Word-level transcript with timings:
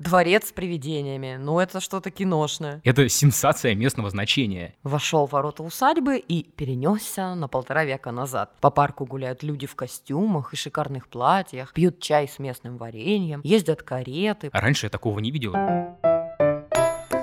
Дворец 0.00 0.48
с 0.48 0.52
привидениями. 0.52 1.36
Ну, 1.38 1.58
это 1.58 1.78
что-то 1.78 2.10
киношное. 2.10 2.80
Это 2.84 3.06
сенсация 3.10 3.74
местного 3.74 4.08
значения. 4.08 4.74
Вошел 4.82 5.26
в 5.26 5.32
ворота 5.32 5.62
усадьбы 5.62 6.16
и 6.16 6.42
перенесся 6.42 7.34
на 7.34 7.48
полтора 7.48 7.84
века 7.84 8.10
назад. 8.10 8.50
По 8.62 8.70
парку 8.70 9.04
гуляют 9.04 9.42
люди 9.42 9.66
в 9.66 9.74
костюмах 9.74 10.54
и 10.54 10.56
шикарных 10.56 11.06
платьях, 11.06 11.74
пьют 11.74 12.00
чай 12.00 12.26
с 12.26 12.38
местным 12.38 12.78
вареньем, 12.78 13.42
ездят 13.44 13.82
кареты. 13.82 14.48
А 14.54 14.60
раньше 14.62 14.86
я 14.86 14.90
такого 14.90 15.18
не 15.18 15.30
видел. 15.30 15.54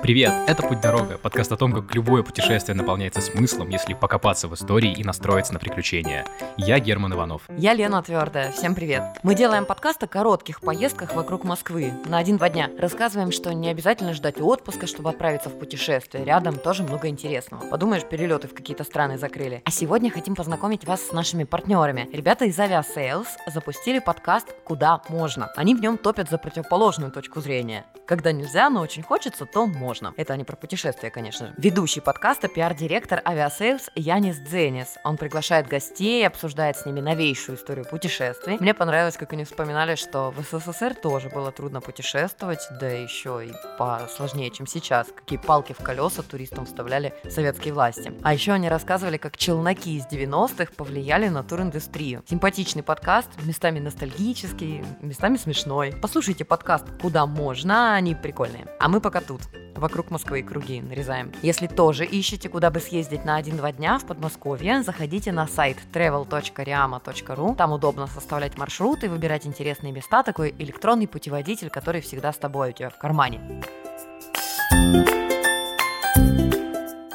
Привет, 0.08 0.32
это 0.46 0.62
«Путь 0.62 0.80
дорога», 0.80 1.18
подкаст 1.18 1.52
о 1.52 1.58
том, 1.58 1.70
как 1.70 1.94
любое 1.94 2.22
путешествие 2.22 2.74
наполняется 2.74 3.20
смыслом, 3.20 3.68
если 3.68 3.92
покопаться 3.92 4.48
в 4.48 4.54
истории 4.54 4.90
и 4.90 5.04
настроиться 5.04 5.52
на 5.52 5.58
приключения. 5.58 6.24
Я 6.56 6.78
Герман 6.78 7.12
Иванов. 7.12 7.42
Я 7.50 7.74
Лена 7.74 8.02
Твердая, 8.02 8.50
всем 8.52 8.74
привет. 8.74 9.02
Мы 9.22 9.34
делаем 9.34 9.66
подкаст 9.66 10.02
о 10.02 10.06
коротких 10.06 10.62
поездках 10.62 11.14
вокруг 11.14 11.44
Москвы 11.44 11.92
на 12.06 12.16
один-два 12.16 12.48
дня. 12.48 12.70
Рассказываем, 12.78 13.32
что 13.32 13.52
не 13.52 13.68
обязательно 13.68 14.14
ждать 14.14 14.40
отпуска, 14.40 14.86
чтобы 14.86 15.10
отправиться 15.10 15.50
в 15.50 15.58
путешествие. 15.58 16.24
Рядом 16.24 16.56
тоже 16.56 16.84
много 16.84 17.08
интересного. 17.08 17.68
Подумаешь, 17.68 18.04
перелеты 18.04 18.48
в 18.48 18.54
какие-то 18.54 18.84
страны 18.84 19.18
закрыли. 19.18 19.60
А 19.66 19.70
сегодня 19.70 20.10
хотим 20.10 20.34
познакомить 20.34 20.86
вас 20.86 21.02
с 21.02 21.12
нашими 21.12 21.44
партнерами. 21.44 22.08
Ребята 22.14 22.46
из 22.46 22.58
Aviasales 22.58 23.26
запустили 23.46 23.98
подкаст 23.98 24.54
«Куда 24.64 25.02
можно». 25.10 25.50
Они 25.54 25.74
в 25.74 25.82
нем 25.82 25.98
топят 25.98 26.30
за 26.30 26.38
противоположную 26.38 27.12
точку 27.12 27.42
зрения. 27.42 27.84
Когда 28.06 28.32
нельзя, 28.32 28.70
но 28.70 28.80
очень 28.80 29.02
хочется, 29.02 29.44
то 29.44 29.66
можно. 29.66 29.97
Это 30.16 30.34
они 30.34 30.44
про 30.44 30.56
путешествия, 30.56 31.10
конечно 31.10 31.48
же. 31.48 31.54
Ведущий 31.58 32.00
подкаста 32.00 32.48
пиар-директор 32.48 33.20
Aviasales 33.24 33.90
Янис 33.94 34.38
Дзенис. 34.38 34.96
Он 35.04 35.16
приглашает 35.16 35.66
гостей, 35.66 36.26
обсуждает 36.26 36.76
с 36.76 36.86
ними 36.86 37.00
новейшую 37.00 37.56
историю 37.58 37.84
путешествий. 37.84 38.56
Мне 38.60 38.74
понравилось, 38.74 39.16
как 39.16 39.32
они 39.32 39.44
вспоминали, 39.44 39.94
что 39.96 40.30
в 40.30 40.42
СССР 40.42 40.94
тоже 40.94 41.28
было 41.28 41.52
трудно 41.52 41.80
путешествовать, 41.80 42.66
да 42.80 42.88
еще 42.88 43.46
и 43.46 43.52
посложнее, 43.78 44.50
чем 44.50 44.66
сейчас. 44.66 45.08
Какие 45.14 45.38
палки 45.38 45.72
в 45.72 45.78
колеса 45.78 46.22
туристам 46.22 46.66
вставляли 46.66 47.14
советские 47.28 47.74
власти. 47.74 48.12
А 48.22 48.32
еще 48.32 48.52
они 48.52 48.68
рассказывали, 48.68 49.16
как 49.16 49.36
челноки 49.36 49.96
из 49.96 50.06
90-х 50.06 50.72
повлияли 50.76 51.28
на 51.28 51.42
туриндустрию. 51.42 52.22
Симпатичный 52.28 52.82
подкаст, 52.82 53.28
местами 53.44 53.78
ностальгический, 53.80 54.84
местами 55.00 55.36
смешной. 55.36 55.94
Послушайте 56.00 56.44
подкаст 56.44 56.84
«Куда 57.00 57.26
можно», 57.26 57.94
они 57.94 58.14
прикольные. 58.14 58.66
А 58.78 58.88
мы 58.88 59.00
пока 59.00 59.20
тут, 59.20 59.42
вокруг 59.88 60.10
Москвы 60.10 60.42
круги 60.42 60.82
нарезаем. 60.82 61.32
Если 61.40 61.66
тоже 61.66 62.04
ищете, 62.04 62.50
куда 62.50 62.70
бы 62.70 62.78
съездить 62.78 63.24
на 63.24 63.40
1-2 63.40 63.76
дня 63.76 63.98
в 63.98 64.04
Подмосковье, 64.04 64.82
заходите 64.82 65.32
на 65.32 65.46
сайт 65.46 65.78
travel.riama.ru. 65.94 67.56
Там 67.56 67.72
удобно 67.72 68.06
составлять 68.06 68.58
маршруты, 68.58 69.08
выбирать 69.08 69.46
интересные 69.46 69.92
места, 69.92 70.22
такой 70.22 70.54
электронный 70.58 71.08
путеводитель, 71.08 71.70
который 71.70 72.02
всегда 72.02 72.34
с 72.34 72.36
тобой 72.36 72.70
у 72.70 72.72
тебя 72.72 72.90
в 72.90 72.98
кармане. 72.98 73.40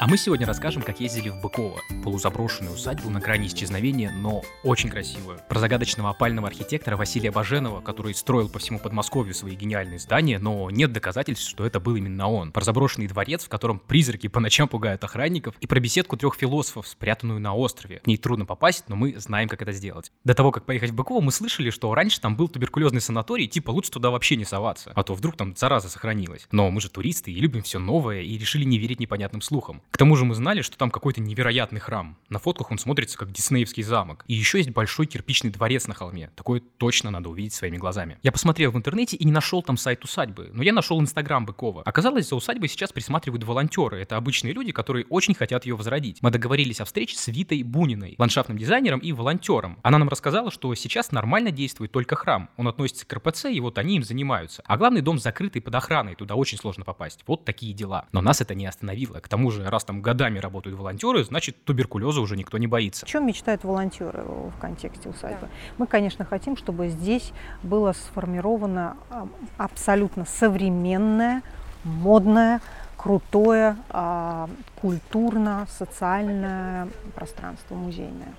А 0.03 0.05
мы 0.05 0.17
сегодня 0.17 0.45
расскажем, 0.45 0.81
как 0.81 0.99
ездили 0.99 1.29
в 1.29 1.39
Быково, 1.39 1.79
полузаброшенную 2.03 2.73
усадьбу 2.73 3.09
на 3.09 3.21
грани 3.21 3.47
исчезновения, 3.47 4.11
но 4.11 4.43
очень 4.61 4.89
красивую. 4.89 5.39
Про 5.47 5.59
загадочного 5.59 6.09
опального 6.09 6.49
архитектора 6.49 6.97
Василия 6.97 7.31
Баженова, 7.31 7.79
который 7.79 8.13
строил 8.13 8.49
по 8.49 8.59
всему 8.59 8.79
Подмосковью 8.79 9.33
свои 9.33 9.55
гениальные 9.55 9.99
здания, 9.99 10.39
но 10.39 10.69
нет 10.69 10.91
доказательств, 10.91 11.49
что 11.49 11.65
это 11.65 11.79
был 11.79 11.95
именно 11.95 12.27
он. 12.27 12.51
Про 12.51 12.65
заброшенный 12.65 13.07
дворец, 13.07 13.45
в 13.45 13.47
котором 13.47 13.79
призраки 13.79 14.27
по 14.27 14.41
ночам 14.41 14.67
пугают 14.67 15.01
охранников, 15.05 15.55
и 15.61 15.67
про 15.67 15.79
беседку 15.79 16.17
трех 16.17 16.35
философов, 16.35 16.85
спрятанную 16.85 17.39
на 17.39 17.55
острове. 17.55 18.01
В 18.03 18.07
ней 18.07 18.17
трудно 18.17 18.45
попасть, 18.45 18.89
но 18.89 18.97
мы 18.97 19.17
знаем, 19.19 19.47
как 19.47 19.61
это 19.61 19.71
сделать. 19.71 20.11
До 20.25 20.33
того, 20.33 20.51
как 20.51 20.65
поехать 20.65 20.89
в 20.89 20.95
Быково, 20.95 21.21
мы 21.21 21.31
слышали, 21.31 21.69
что 21.69 21.95
раньше 21.95 22.19
там 22.19 22.35
был 22.35 22.49
туберкулезный 22.49 22.99
санаторий, 22.99 23.47
типа 23.47 23.71
лучше 23.71 23.91
туда 23.91 24.11
вообще 24.11 24.35
не 24.35 24.43
соваться, 24.43 24.91
а 24.93 25.03
то 25.03 25.13
вдруг 25.13 25.37
там 25.37 25.55
зараза 25.55 25.87
сохранилась. 25.87 26.45
Но 26.51 26.69
мы 26.71 26.81
же 26.81 26.89
туристы 26.89 27.31
и 27.31 27.39
любим 27.39 27.63
все 27.63 27.79
новое, 27.79 28.19
и 28.19 28.37
решили 28.37 28.65
не 28.65 28.77
верить 28.77 28.99
непонятным 28.99 29.41
слухам. 29.41 29.81
К 29.93 29.97
тому 29.97 30.15
же 30.15 30.25
мы 30.25 30.33
знали, 30.33 30.63
что 30.63 30.75
там 30.75 30.89
какой-то 30.89 31.21
невероятный 31.21 31.79
храм. 31.79 32.17
На 32.27 32.39
фотках 32.39 32.71
он 32.71 32.79
смотрится 32.79 33.15
как 33.15 33.31
диснеевский 33.31 33.83
замок. 33.83 34.25
И 34.27 34.33
еще 34.33 34.57
есть 34.57 34.71
большой 34.71 35.05
кирпичный 35.05 35.51
дворец 35.51 35.85
на 35.87 35.93
холме. 35.93 36.31
Такое 36.35 36.61
точно 36.61 37.11
надо 37.11 37.29
увидеть 37.29 37.53
своими 37.53 37.77
глазами. 37.77 38.17
Я 38.23 38.31
посмотрел 38.31 38.71
в 38.71 38.75
интернете 38.75 39.17
и 39.17 39.23
не 39.23 39.31
нашел 39.31 39.61
там 39.61 39.77
сайт 39.77 40.03
усадьбы, 40.03 40.49
но 40.51 40.63
я 40.63 40.73
нашел 40.73 40.99
инстаграм 40.99 41.45
Быкова. 41.45 41.83
Оказалось, 41.83 42.27
за 42.27 42.35
усадьбой 42.35 42.69
сейчас 42.69 42.91
присматривают 42.91 43.43
волонтеры. 43.43 44.01
Это 44.01 44.17
обычные 44.17 44.51
люди, 44.51 44.71
которые 44.71 45.05
очень 45.11 45.35
хотят 45.35 45.67
ее 45.67 45.75
возродить. 45.75 46.17
Мы 46.23 46.31
договорились 46.31 46.81
о 46.81 46.85
встрече 46.85 47.15
с 47.15 47.27
Витой 47.27 47.61
Буниной, 47.61 48.15
ландшафтным 48.17 48.57
дизайнером 48.57 48.97
и 48.97 49.11
волонтером. 49.11 49.77
Она 49.83 49.99
нам 49.99 50.09
рассказала, 50.09 50.49
что 50.49 50.73
сейчас 50.73 51.11
нормально 51.11 51.51
действует 51.51 51.91
только 51.91 52.15
храм. 52.15 52.49
Он 52.57 52.67
относится 52.67 53.05
к 53.05 53.13
РПЦ, 53.13 53.45
и 53.51 53.59
вот 53.59 53.77
они 53.77 53.97
им 53.97 54.03
занимаются. 54.03 54.63
А 54.65 54.75
главный 54.75 55.01
дом 55.01 55.19
закрытый 55.19 55.61
под 55.61 55.75
охраной, 55.75 56.15
туда 56.15 56.33
очень 56.33 56.57
сложно 56.57 56.83
попасть. 56.83 57.23
Вот 57.27 57.45
такие 57.45 57.75
дела. 57.75 58.07
Но 58.11 58.21
нас 58.21 58.41
это 58.41 58.55
не 58.55 58.65
остановило. 58.65 59.19
К 59.19 59.27
тому 59.27 59.51
же, 59.51 59.69
раз 59.69 59.82
там 59.83 60.01
года 60.01 60.23
годами 60.23 60.39
работают 60.39 60.77
волонтеры, 60.77 61.23
значит, 61.23 61.65
туберкулеза 61.65 62.21
уже 62.21 62.37
никто 62.37 62.59
не 62.59 62.67
боится. 62.67 63.05
О 63.05 63.09
чем 63.09 63.27
мечтают 63.27 63.63
волонтеры 63.63 64.23
в 64.23 64.53
контексте 64.59 65.09
усадьбы? 65.09 65.37
Да. 65.41 65.47
Мы, 65.77 65.87
конечно, 65.87 66.23
хотим, 66.23 66.55
чтобы 66.55 66.87
здесь 66.87 67.33
было 67.63 67.93
сформировано 67.93 68.95
а, 69.09 69.27
абсолютно 69.57 70.25
современное, 70.25 71.41
модное, 71.83 72.61
крутое, 72.95 73.75
а, 73.89 74.47
культурно-социальное 74.81 76.87
пространство 77.15 77.73
музейное, 77.75 78.33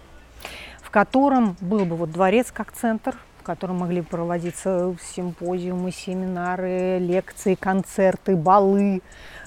в 0.80 0.90
котором 0.90 1.56
был 1.60 1.84
бы 1.84 1.96
вот 1.96 2.12
дворец 2.12 2.52
как 2.52 2.72
центр, 2.72 3.16
в 3.40 3.42
котором 3.42 3.78
могли 3.78 4.00
проводиться 4.00 4.94
симпозиумы, 5.14 5.90
семинары, 5.90 6.98
лекции, 6.98 7.56
концерты, 7.56 8.36
балы, 8.36 9.02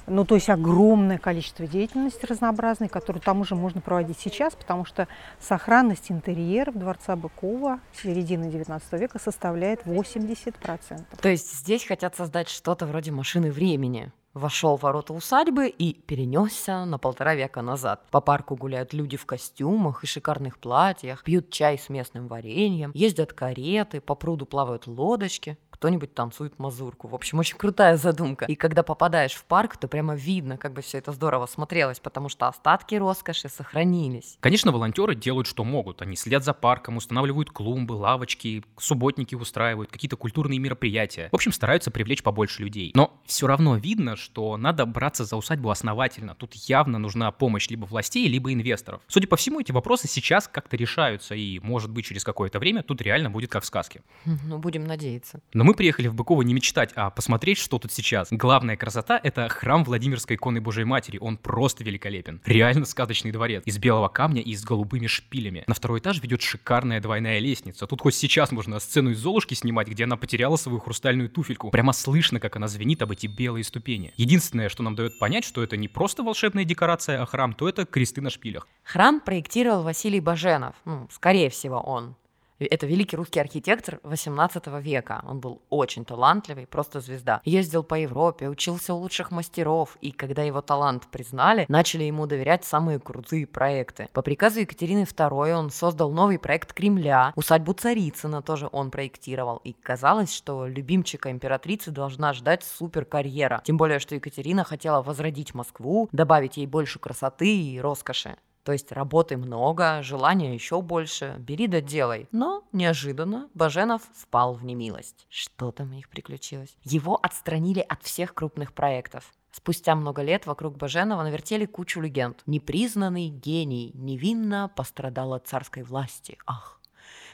ну, 0.07 0.25
то 0.25 0.35
есть 0.35 0.49
огромное 0.49 1.17
количество 1.17 1.67
деятельности 1.67 2.25
разнообразной, 2.25 2.87
которую 2.87 3.21
там 3.21 3.41
уже 3.41 3.55
можно 3.55 3.81
проводить 3.81 4.17
сейчас, 4.19 4.55
потому 4.55 4.85
что 4.85 5.07
сохранность 5.39 6.09
интерьеров 6.09 6.75
Дворца 6.75 7.15
Быкова 7.15 7.79
середины 8.01 8.49
19 8.49 8.93
века 8.93 9.19
составляет 9.19 9.83
80%. 9.85 11.03
То 11.21 11.29
есть 11.29 11.53
здесь 11.59 11.85
хотят 11.85 12.15
создать 12.15 12.49
что-то 12.49 12.85
вроде 12.85 13.11
машины 13.11 13.51
времени 13.51 14.11
вошел 14.37 14.77
в 14.77 14.83
ворота 14.83 15.13
усадьбы 15.13 15.67
и 15.67 15.93
перенесся 15.93 16.85
на 16.85 16.97
полтора 16.97 17.35
века 17.35 17.61
назад. 17.61 18.05
По 18.11 18.21
парку 18.21 18.55
гуляют 18.55 18.93
люди 18.93 19.17
в 19.17 19.25
костюмах 19.25 20.03
и 20.03 20.07
шикарных 20.07 20.59
платьях, 20.59 21.23
пьют 21.23 21.49
чай 21.49 21.77
с 21.77 21.89
местным 21.89 22.27
вареньем, 22.27 22.91
ездят 22.93 23.33
кареты, 23.33 24.01
по 24.01 24.15
пруду 24.15 24.45
плавают 24.45 24.87
лодочки 24.87 25.57
кто-нибудь 25.77 26.15
танцует 26.15 26.57
мазурку. 26.57 27.07
В 27.07 27.13
общем, 27.13 27.37
очень 27.37 27.55
крутая 27.55 27.97
задумка. 27.97 28.45
И 28.45 28.55
когда 28.55 28.81
попадаешь 28.81 29.33
в 29.33 29.43
парк, 29.45 29.77
то 29.77 29.87
прямо 29.87 30.15
видно, 30.15 30.57
как 30.57 30.73
бы 30.73 30.81
все 30.81 30.97
это 30.97 31.11
здорово 31.11 31.45
смотрелось, 31.45 31.99
потому 31.99 32.29
что 32.29 32.47
остатки 32.47 32.95
роскоши 32.95 33.47
сохранились. 33.47 34.37
Конечно, 34.39 34.71
волонтеры 34.71 35.13
делают, 35.13 35.45
что 35.45 35.63
могут. 35.63 36.01
Они 36.01 36.15
следят 36.15 36.43
за 36.43 36.53
парком, 36.53 36.97
устанавливают 36.97 37.51
клумбы, 37.51 37.93
лавочки, 37.93 38.63
субботники 38.77 39.35
устраивают, 39.35 39.91
какие-то 39.91 40.17
культурные 40.17 40.57
мероприятия. 40.57 41.29
В 41.31 41.35
общем, 41.35 41.51
стараются 41.51 41.91
привлечь 41.91 42.23
побольше 42.23 42.63
людей. 42.63 42.91
Но 42.95 43.13
все 43.25 43.45
равно 43.45 43.77
видно, 43.77 44.15
что 44.27 44.57
надо 44.57 44.85
браться 44.85 45.23
за 45.23 45.37
усадьбу 45.37 45.69
основательно. 45.69 46.35
Тут 46.35 46.53
явно 46.53 46.99
нужна 46.99 47.31
помощь 47.31 47.69
либо 47.69 47.85
властей, 47.85 48.27
либо 48.27 48.51
инвесторов. 48.51 49.01
Судя 49.07 49.25
по 49.27 49.37
всему, 49.37 49.61
эти 49.61 49.71
вопросы 49.71 50.09
сейчас 50.09 50.49
как-то 50.49 50.75
решаются, 50.75 51.33
и, 51.33 51.59
может 51.59 51.89
быть, 51.89 52.05
через 52.05 52.25
какое-то 52.25 52.59
время 52.59 52.83
тут 52.83 53.01
реально 53.01 53.29
будет 53.29 53.49
как 53.49 53.63
в 53.63 53.65
сказке. 53.65 54.01
Ну, 54.25 54.57
будем 54.57 54.83
надеяться. 54.83 55.39
Но 55.53 55.63
мы 55.63 55.73
приехали 55.73 56.09
в 56.09 56.13
Быково 56.13 56.41
не 56.41 56.53
мечтать, 56.53 56.91
а 56.95 57.09
посмотреть, 57.09 57.57
что 57.57 57.79
тут 57.79 57.93
сейчас. 57.93 58.27
Главная 58.31 58.75
красота— 58.75 59.17
это 59.23 59.47
храм 59.47 59.85
Владимирской 59.85 60.35
иконы 60.35 60.59
Божьей 60.59 60.83
Матери. 60.83 61.17
Он 61.19 61.37
просто 61.37 61.85
великолепен. 61.85 62.41
Реально 62.45 62.85
сказочный 62.85 63.31
дворец. 63.31 63.63
Из 63.65 63.77
белого 63.77 64.09
камня 64.09 64.41
и 64.41 64.53
с 64.53 64.63
голубыми 64.65 65.07
шпилями. 65.07 65.63
На 65.67 65.73
второй 65.73 65.99
этаж 65.99 66.21
ведет 66.21 66.41
шикарная 66.41 66.99
двойная 66.99 67.39
лестница. 67.39 67.87
Тут 67.87 68.01
хоть 68.01 68.15
сейчас 68.15 68.51
можно 68.51 68.79
сцену 68.79 69.11
из 69.11 69.19
Золушки 69.19 69.53
снимать, 69.53 69.87
где 69.87 70.03
она 70.03 70.17
потеряла 70.17 70.57
свою 70.57 70.79
хрустальную 70.79 71.29
туфельку. 71.29 71.71
Прямо 71.71 71.93
слышно, 71.93 72.41
как 72.41 72.57
она 72.57 72.67
звенит 72.67 73.01
об 73.01 73.11
эти 73.11 73.27
белые 73.27 73.63
ступени. 73.63 74.13
Единственное, 74.17 74.67
что 74.67 74.81
нам 74.83 74.95
дает 74.95 75.19
понять, 75.19 75.45
что 75.45 75.63
это 75.63 75.77
не 75.77 75.87
просто 75.87 76.23
волшебная 76.23 76.65
декорация, 76.65 77.21
а 77.21 77.25
храм, 77.25 77.53
то 77.53 77.69
это 77.69 77.85
кресты 77.85 78.19
на 78.19 78.31
шпилях. 78.31 78.67
Храм 78.83 79.21
проектировал 79.21 79.83
Василий 79.83 80.19
Баженов. 80.19 80.75
Ну, 80.85 81.07
скорее 81.11 81.49
всего, 81.51 81.79
он. 81.79 82.15
Это 82.59 82.87
великий 82.87 83.15
русский 83.15 83.39
архитектор 83.39 83.99
18 84.03 84.67
века. 84.81 85.23
Он 85.27 85.39
был 85.39 85.61
очень 85.69 86.05
талантливый, 86.05 86.65
просто 86.65 86.99
звезда. 86.99 87.41
Ездил 87.45 87.83
по 87.83 87.95
Европе, 87.95 88.49
учился 88.49 88.93
у 88.93 88.97
лучших 88.97 89.31
мастеров, 89.31 89.97
и 90.01 90.11
когда 90.11 90.41
его 90.43 90.61
талант 90.61 91.07
признали, 91.11 91.65
начали 91.69 92.03
ему 92.03 92.25
доверять 92.25 92.65
самые 92.65 92.99
крутые 92.99 93.45
проекты. 93.45 94.09
По 94.13 94.21
приказу 94.21 94.59
Екатерины 94.59 95.03
II 95.03 95.53
он 95.53 95.69
создал 95.69 96.11
новый 96.11 96.39
проект 96.39 96.73
Кремля, 96.73 97.31
усадьбу 97.35 97.73
Царицына 97.73 98.41
тоже 98.41 98.69
он 98.71 98.89
проектировал, 98.89 99.57
и 99.63 99.73
казалось, 99.73 100.33
что 100.33 100.65
любимчика 100.65 101.29
императрицы 101.29 101.91
должна 101.91 102.33
ждать 102.33 102.63
супер 102.63 103.05
карьера. 103.05 103.61
Тем 103.63 103.77
более, 103.77 103.99
что 103.99 104.15
Екатерина 104.15 104.63
хотела 104.63 105.01
возродить 105.01 105.53
Москву, 105.53 106.09
добавить 106.11 106.57
ей 106.57 106.65
больше 106.65 106.99
красоты 106.99 107.55
и 107.55 107.79
роскоши. 107.79 108.37
То 108.67 108.73
есть 108.73 108.91
работы 108.91 109.37
много, 109.37 110.03
желания 110.03 110.53
еще 110.53 110.81
больше, 110.81 111.37
бери 111.39 111.67
да 111.67 111.79
делай. 111.79 112.27
Но 112.33 112.65
неожиданно 112.73 113.47
Баженов 113.53 114.01
впал 114.13 114.55
в 114.55 114.65
немилость. 114.65 115.25
Что 115.29 115.71
там 115.71 115.91
у 115.91 115.93
них 115.93 116.09
приключилось? 116.09 116.75
Его 116.83 117.17
отстранили 117.23 117.79
от 117.79 118.03
всех 118.03 118.33
крупных 118.33 118.73
проектов. 118.73 119.31
Спустя 119.53 119.95
много 119.95 120.21
лет 120.21 120.45
вокруг 120.45 120.75
Баженова 120.75 121.23
навертели 121.23 121.65
кучу 121.65 122.01
легенд. 122.01 122.43
Непризнанный 122.45 123.29
гений 123.29 123.93
невинно 123.93 124.69
пострадал 124.75 125.33
от 125.33 125.47
царской 125.47 125.83
власти. 125.83 126.37
Ах, 126.45 126.76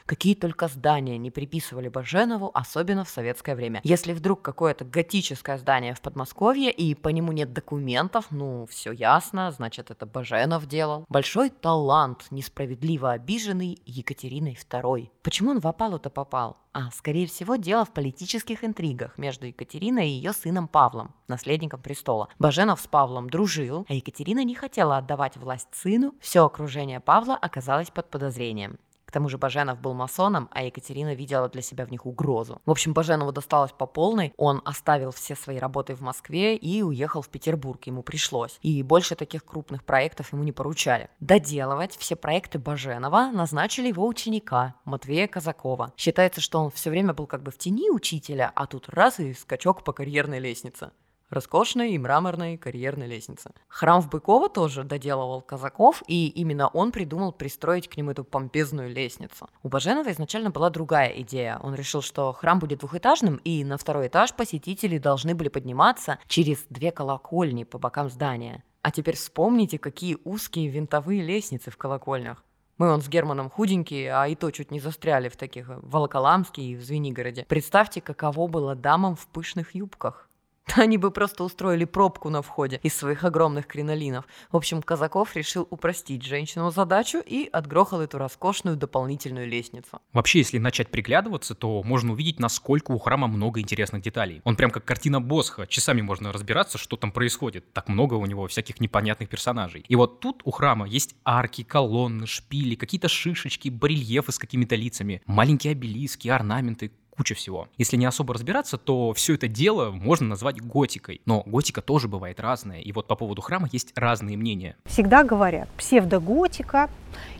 Какие 0.06 0.34
только 0.34 0.68
здания 0.68 1.16
не 1.16 1.30
приписывали 1.30 1.88
Баженову, 1.88 2.50
особенно 2.52 3.04
в 3.04 3.08
советское 3.08 3.54
время. 3.54 3.80
Если 3.84 4.12
вдруг 4.12 4.42
какое-то 4.42 4.84
готическое 4.84 5.56
здание 5.56 5.94
в 5.94 6.02
Подмосковье 6.02 6.70
и 6.70 6.94
по 6.94 7.08
нему 7.08 7.32
нет 7.32 7.54
документов, 7.54 8.26
ну, 8.30 8.66
все 8.66 8.92
ясно, 8.92 9.50
значит, 9.50 9.90
это 9.90 10.04
Баженов 10.04 10.66
делал. 10.66 11.06
Большой 11.08 11.48
талант, 11.48 12.26
несправедливо 12.30 13.12
обиженный 13.12 13.80
Екатериной 13.86 14.58
II. 14.70 15.08
Почему 15.22 15.52
он 15.52 15.60
в 15.60 15.66
опалу-то 15.66 16.10
попал? 16.10 16.58
А, 16.74 16.90
скорее 16.90 17.26
всего, 17.26 17.56
дело 17.56 17.86
в 17.86 17.92
политических 17.94 18.62
интригах 18.62 19.16
между 19.16 19.46
Екатериной 19.46 20.08
и 20.08 20.12
ее 20.12 20.34
сыном 20.34 20.68
Павлом, 20.68 21.14
наследником 21.28 21.80
престола. 21.80 22.28
Баженов 22.38 22.80
с 22.80 22.86
Павлом 22.86 23.30
дружил, 23.30 23.86
а 23.88 23.94
Екатерина 23.94 24.44
не 24.44 24.54
хотела 24.54 24.98
отдавать 24.98 25.38
власть 25.38 25.68
сыну. 25.72 26.14
Все 26.20 26.44
окружение 26.44 27.00
Павла 27.00 27.36
оказалось 27.36 27.90
под 27.90 28.10
подозрением 28.10 28.78
тому 29.14 29.28
же 29.28 29.38
Баженов 29.38 29.80
был 29.80 29.94
масоном, 29.94 30.48
а 30.50 30.64
Екатерина 30.64 31.14
видела 31.14 31.48
для 31.48 31.62
себя 31.62 31.86
в 31.86 31.90
них 31.92 32.04
угрозу. 32.04 32.60
В 32.66 32.70
общем, 32.72 32.92
Баженову 32.92 33.30
досталось 33.30 33.70
по 33.70 33.86
полной. 33.86 34.34
Он 34.36 34.60
оставил 34.64 35.12
все 35.12 35.36
свои 35.36 35.58
работы 35.58 35.94
в 35.94 36.00
Москве 36.00 36.56
и 36.56 36.82
уехал 36.82 37.22
в 37.22 37.28
Петербург. 37.28 37.86
Ему 37.86 38.02
пришлось. 38.02 38.58
И 38.60 38.82
больше 38.82 39.14
таких 39.14 39.44
крупных 39.44 39.84
проектов 39.84 40.32
ему 40.32 40.42
не 40.42 40.50
поручали. 40.50 41.10
Доделывать 41.20 41.96
все 41.96 42.16
проекты 42.16 42.58
Баженова 42.58 43.30
назначили 43.32 43.86
его 43.86 44.04
ученика 44.04 44.74
Матвея 44.84 45.28
Казакова. 45.28 45.92
Считается, 45.96 46.40
что 46.40 46.58
он 46.58 46.72
все 46.72 46.90
время 46.90 47.14
был 47.14 47.28
как 47.28 47.44
бы 47.44 47.52
в 47.52 47.58
тени 47.58 47.90
учителя, 47.90 48.50
а 48.56 48.66
тут 48.66 48.88
раз 48.88 49.20
и 49.20 49.32
скачок 49.32 49.84
по 49.84 49.92
карьерной 49.92 50.40
лестнице 50.40 50.90
роскошной 51.34 51.92
и 51.92 51.98
мраморной 51.98 52.56
карьерной 52.56 53.06
лестницы. 53.06 53.50
Храм 53.68 54.00
в 54.00 54.08
Быково 54.08 54.48
тоже 54.48 54.84
доделывал 54.84 55.42
Казаков, 55.42 56.02
и 56.06 56.28
именно 56.28 56.68
он 56.68 56.92
придумал 56.92 57.32
пристроить 57.32 57.88
к 57.88 57.96
нему 57.96 58.12
эту 58.12 58.24
помпезную 58.24 58.88
лестницу. 58.90 59.48
У 59.62 59.68
Баженова 59.68 60.10
изначально 60.12 60.50
была 60.50 60.70
другая 60.70 61.10
идея. 61.20 61.58
Он 61.62 61.74
решил, 61.74 62.00
что 62.00 62.32
храм 62.32 62.58
будет 62.58 62.80
двухэтажным, 62.80 63.36
и 63.44 63.64
на 63.64 63.76
второй 63.76 64.06
этаж 64.06 64.34
посетители 64.34 64.98
должны 64.98 65.34
были 65.34 65.48
подниматься 65.48 66.18
через 66.26 66.64
две 66.70 66.90
колокольни 66.90 67.64
по 67.64 67.78
бокам 67.78 68.08
здания. 68.08 68.64
А 68.82 68.90
теперь 68.90 69.16
вспомните, 69.16 69.78
какие 69.78 70.18
узкие 70.24 70.68
винтовые 70.68 71.22
лестницы 71.22 71.70
в 71.70 71.76
колокольнях. 71.76 72.44
Мы 72.76 72.90
он 72.90 73.02
с 73.02 73.08
Германом 73.08 73.50
худенькие, 73.50 74.12
а 74.12 74.26
и 74.26 74.34
то 74.34 74.50
чуть 74.50 74.72
не 74.72 74.80
застряли 74.80 75.28
в 75.28 75.36
таких 75.36 75.66
Волоколамске 75.68 76.62
и 76.62 76.76
в 76.76 76.82
Звенигороде. 76.82 77.44
Представьте, 77.48 78.00
каково 78.00 78.48
было 78.48 78.74
дамам 78.74 79.14
в 79.14 79.28
пышных 79.28 79.76
юбках. 79.76 80.23
Они 80.76 80.98
бы 80.98 81.10
просто 81.10 81.44
устроили 81.44 81.84
пробку 81.84 82.30
на 82.30 82.42
входе 82.42 82.80
из 82.82 82.94
своих 82.94 83.24
огромных 83.24 83.66
кринолинов. 83.66 84.24
В 84.50 84.56
общем, 84.56 84.82
Казаков 84.82 85.36
решил 85.36 85.66
упростить 85.70 86.24
женщину 86.24 86.70
задачу 86.70 87.18
и 87.24 87.48
отгрохал 87.52 88.00
эту 88.00 88.18
роскошную 88.18 88.76
дополнительную 88.76 89.46
лестницу. 89.46 90.00
Вообще, 90.12 90.38
если 90.38 90.58
начать 90.58 90.90
приглядываться, 90.90 91.54
то 91.54 91.82
можно 91.82 92.12
увидеть, 92.12 92.40
насколько 92.40 92.92
у 92.92 92.98
храма 92.98 93.28
много 93.28 93.60
интересных 93.60 94.02
деталей. 94.02 94.40
Он 94.44 94.56
прям 94.56 94.70
как 94.70 94.84
картина 94.84 95.20
Босха. 95.20 95.66
Часами 95.66 96.00
можно 96.00 96.32
разбираться, 96.32 96.78
что 96.78 96.96
там 96.96 97.12
происходит. 97.12 97.72
Так 97.72 97.88
много 97.88 98.14
у 98.14 98.26
него 98.26 98.46
всяких 98.46 98.80
непонятных 98.80 99.28
персонажей. 99.28 99.84
И 99.88 99.96
вот 99.96 100.20
тут 100.20 100.42
у 100.44 100.50
храма 100.50 100.86
есть 100.86 101.14
арки, 101.24 101.62
колонны, 101.62 102.26
шпили, 102.26 102.74
какие-то 102.74 103.08
шишечки, 103.08 103.68
барельефы 103.68 104.32
с 104.32 104.38
какими-то 104.38 104.76
лицами, 104.76 105.22
маленькие 105.26 105.72
обелиски, 105.72 106.28
орнаменты, 106.28 106.92
куча 107.16 107.34
всего. 107.34 107.68
Если 107.78 107.96
не 107.96 108.06
особо 108.06 108.34
разбираться, 108.34 108.76
то 108.76 109.12
все 109.14 109.34
это 109.34 109.48
дело 109.48 109.90
можно 109.90 110.28
назвать 110.28 110.60
готикой. 110.60 111.20
Но 111.26 111.42
готика 111.46 111.80
тоже 111.80 112.08
бывает 112.08 112.40
разная. 112.40 112.80
И 112.80 112.92
вот 112.92 113.06
по 113.06 113.14
поводу 113.14 113.42
храма 113.42 113.68
есть 113.72 113.92
разные 113.96 114.36
мнения. 114.36 114.76
Всегда 114.86 115.24
говорят, 115.24 115.68
псевдоготика 115.76 116.90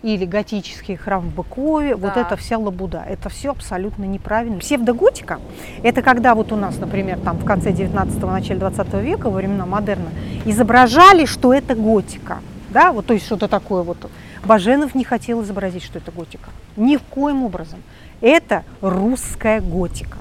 или 0.02 0.24
готический 0.24 0.96
храм 0.96 1.22
в 1.22 1.34
Быкове, 1.34 1.96
да. 1.96 1.96
вот 1.96 2.16
это 2.16 2.36
вся 2.36 2.58
лабуда. 2.58 3.04
Это 3.08 3.28
все 3.28 3.50
абсолютно 3.50 4.04
неправильно. 4.04 4.58
Псевдоготика– 4.60 5.40
это 5.82 6.02
когда 6.02 6.34
вот 6.34 6.52
у 6.52 6.56
нас, 6.56 6.78
например, 6.78 7.18
там 7.20 7.38
в 7.38 7.44
конце 7.44 7.72
19-го, 7.72 8.30
начале 8.30 8.60
20 8.60 8.94
века, 8.94 9.30
во 9.30 9.36
времена 9.36 9.66
модерна, 9.66 10.10
изображали, 10.44 11.24
что 11.24 11.52
это 11.52 11.74
готика. 11.74 12.40
Да, 12.70 12.92
вот 12.92 13.06
то 13.06 13.14
есть 13.14 13.26
что-то 13.26 13.48
такое 13.48 13.82
вот. 13.82 14.10
Баженов 14.44 14.94
не 14.94 15.04
хотел 15.04 15.42
изобразить, 15.42 15.82
что 15.82 15.98
это 15.98 16.10
готика. 16.10 16.50
Ни 16.76 16.96
в 16.96 17.02
коем 17.02 17.44
образом. 17.44 17.80
Это 18.20 18.64
русская 18.80 19.60
готика. 19.60 20.18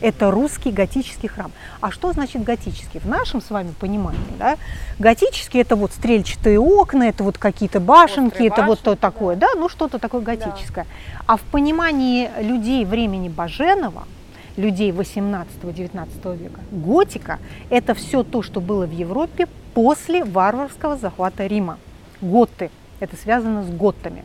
Это 0.00 0.32
русский 0.32 0.72
готический 0.72 1.28
храм. 1.28 1.52
А 1.80 1.92
что 1.92 2.12
значит 2.12 2.42
готический? 2.42 2.98
В 2.98 3.06
нашем 3.06 3.40
с 3.40 3.50
вами 3.50 3.72
понимании, 3.78 4.18
да, 4.36 4.56
готический 4.98 5.60
это 5.60 5.76
вот 5.76 5.92
стрельчатые 5.92 6.58
окна, 6.58 7.04
это 7.04 7.22
вот 7.22 7.38
какие-то 7.38 7.78
башенки, 7.78 8.32
Острые 8.32 8.48
это 8.48 8.62
башенки, 8.62 8.68
вот 8.68 8.80
то 8.80 8.96
такое, 8.96 9.36
да, 9.36 9.46
ну 9.54 9.68
что-то 9.68 10.00
такое 10.00 10.20
готическое. 10.20 10.84
Да. 10.84 11.24
А 11.26 11.36
в 11.36 11.42
понимании 11.42 12.28
людей 12.40 12.84
времени 12.84 13.28
Баженова, 13.28 14.08
людей 14.56 14.90
18-19 14.90 16.36
века, 16.36 16.60
готика– 16.72 17.38
это 17.70 17.94
все 17.94 18.24
то, 18.24 18.42
что 18.42 18.60
было 18.60 18.86
в 18.86 18.92
Европе 18.92 19.46
после 19.72 20.24
варварского 20.24 20.96
захвата 20.96 21.46
Рима. 21.46 21.78
Готы– 22.20 22.72
это 23.02 23.16
связано 23.16 23.64
с 23.64 23.68
готами. 23.68 24.22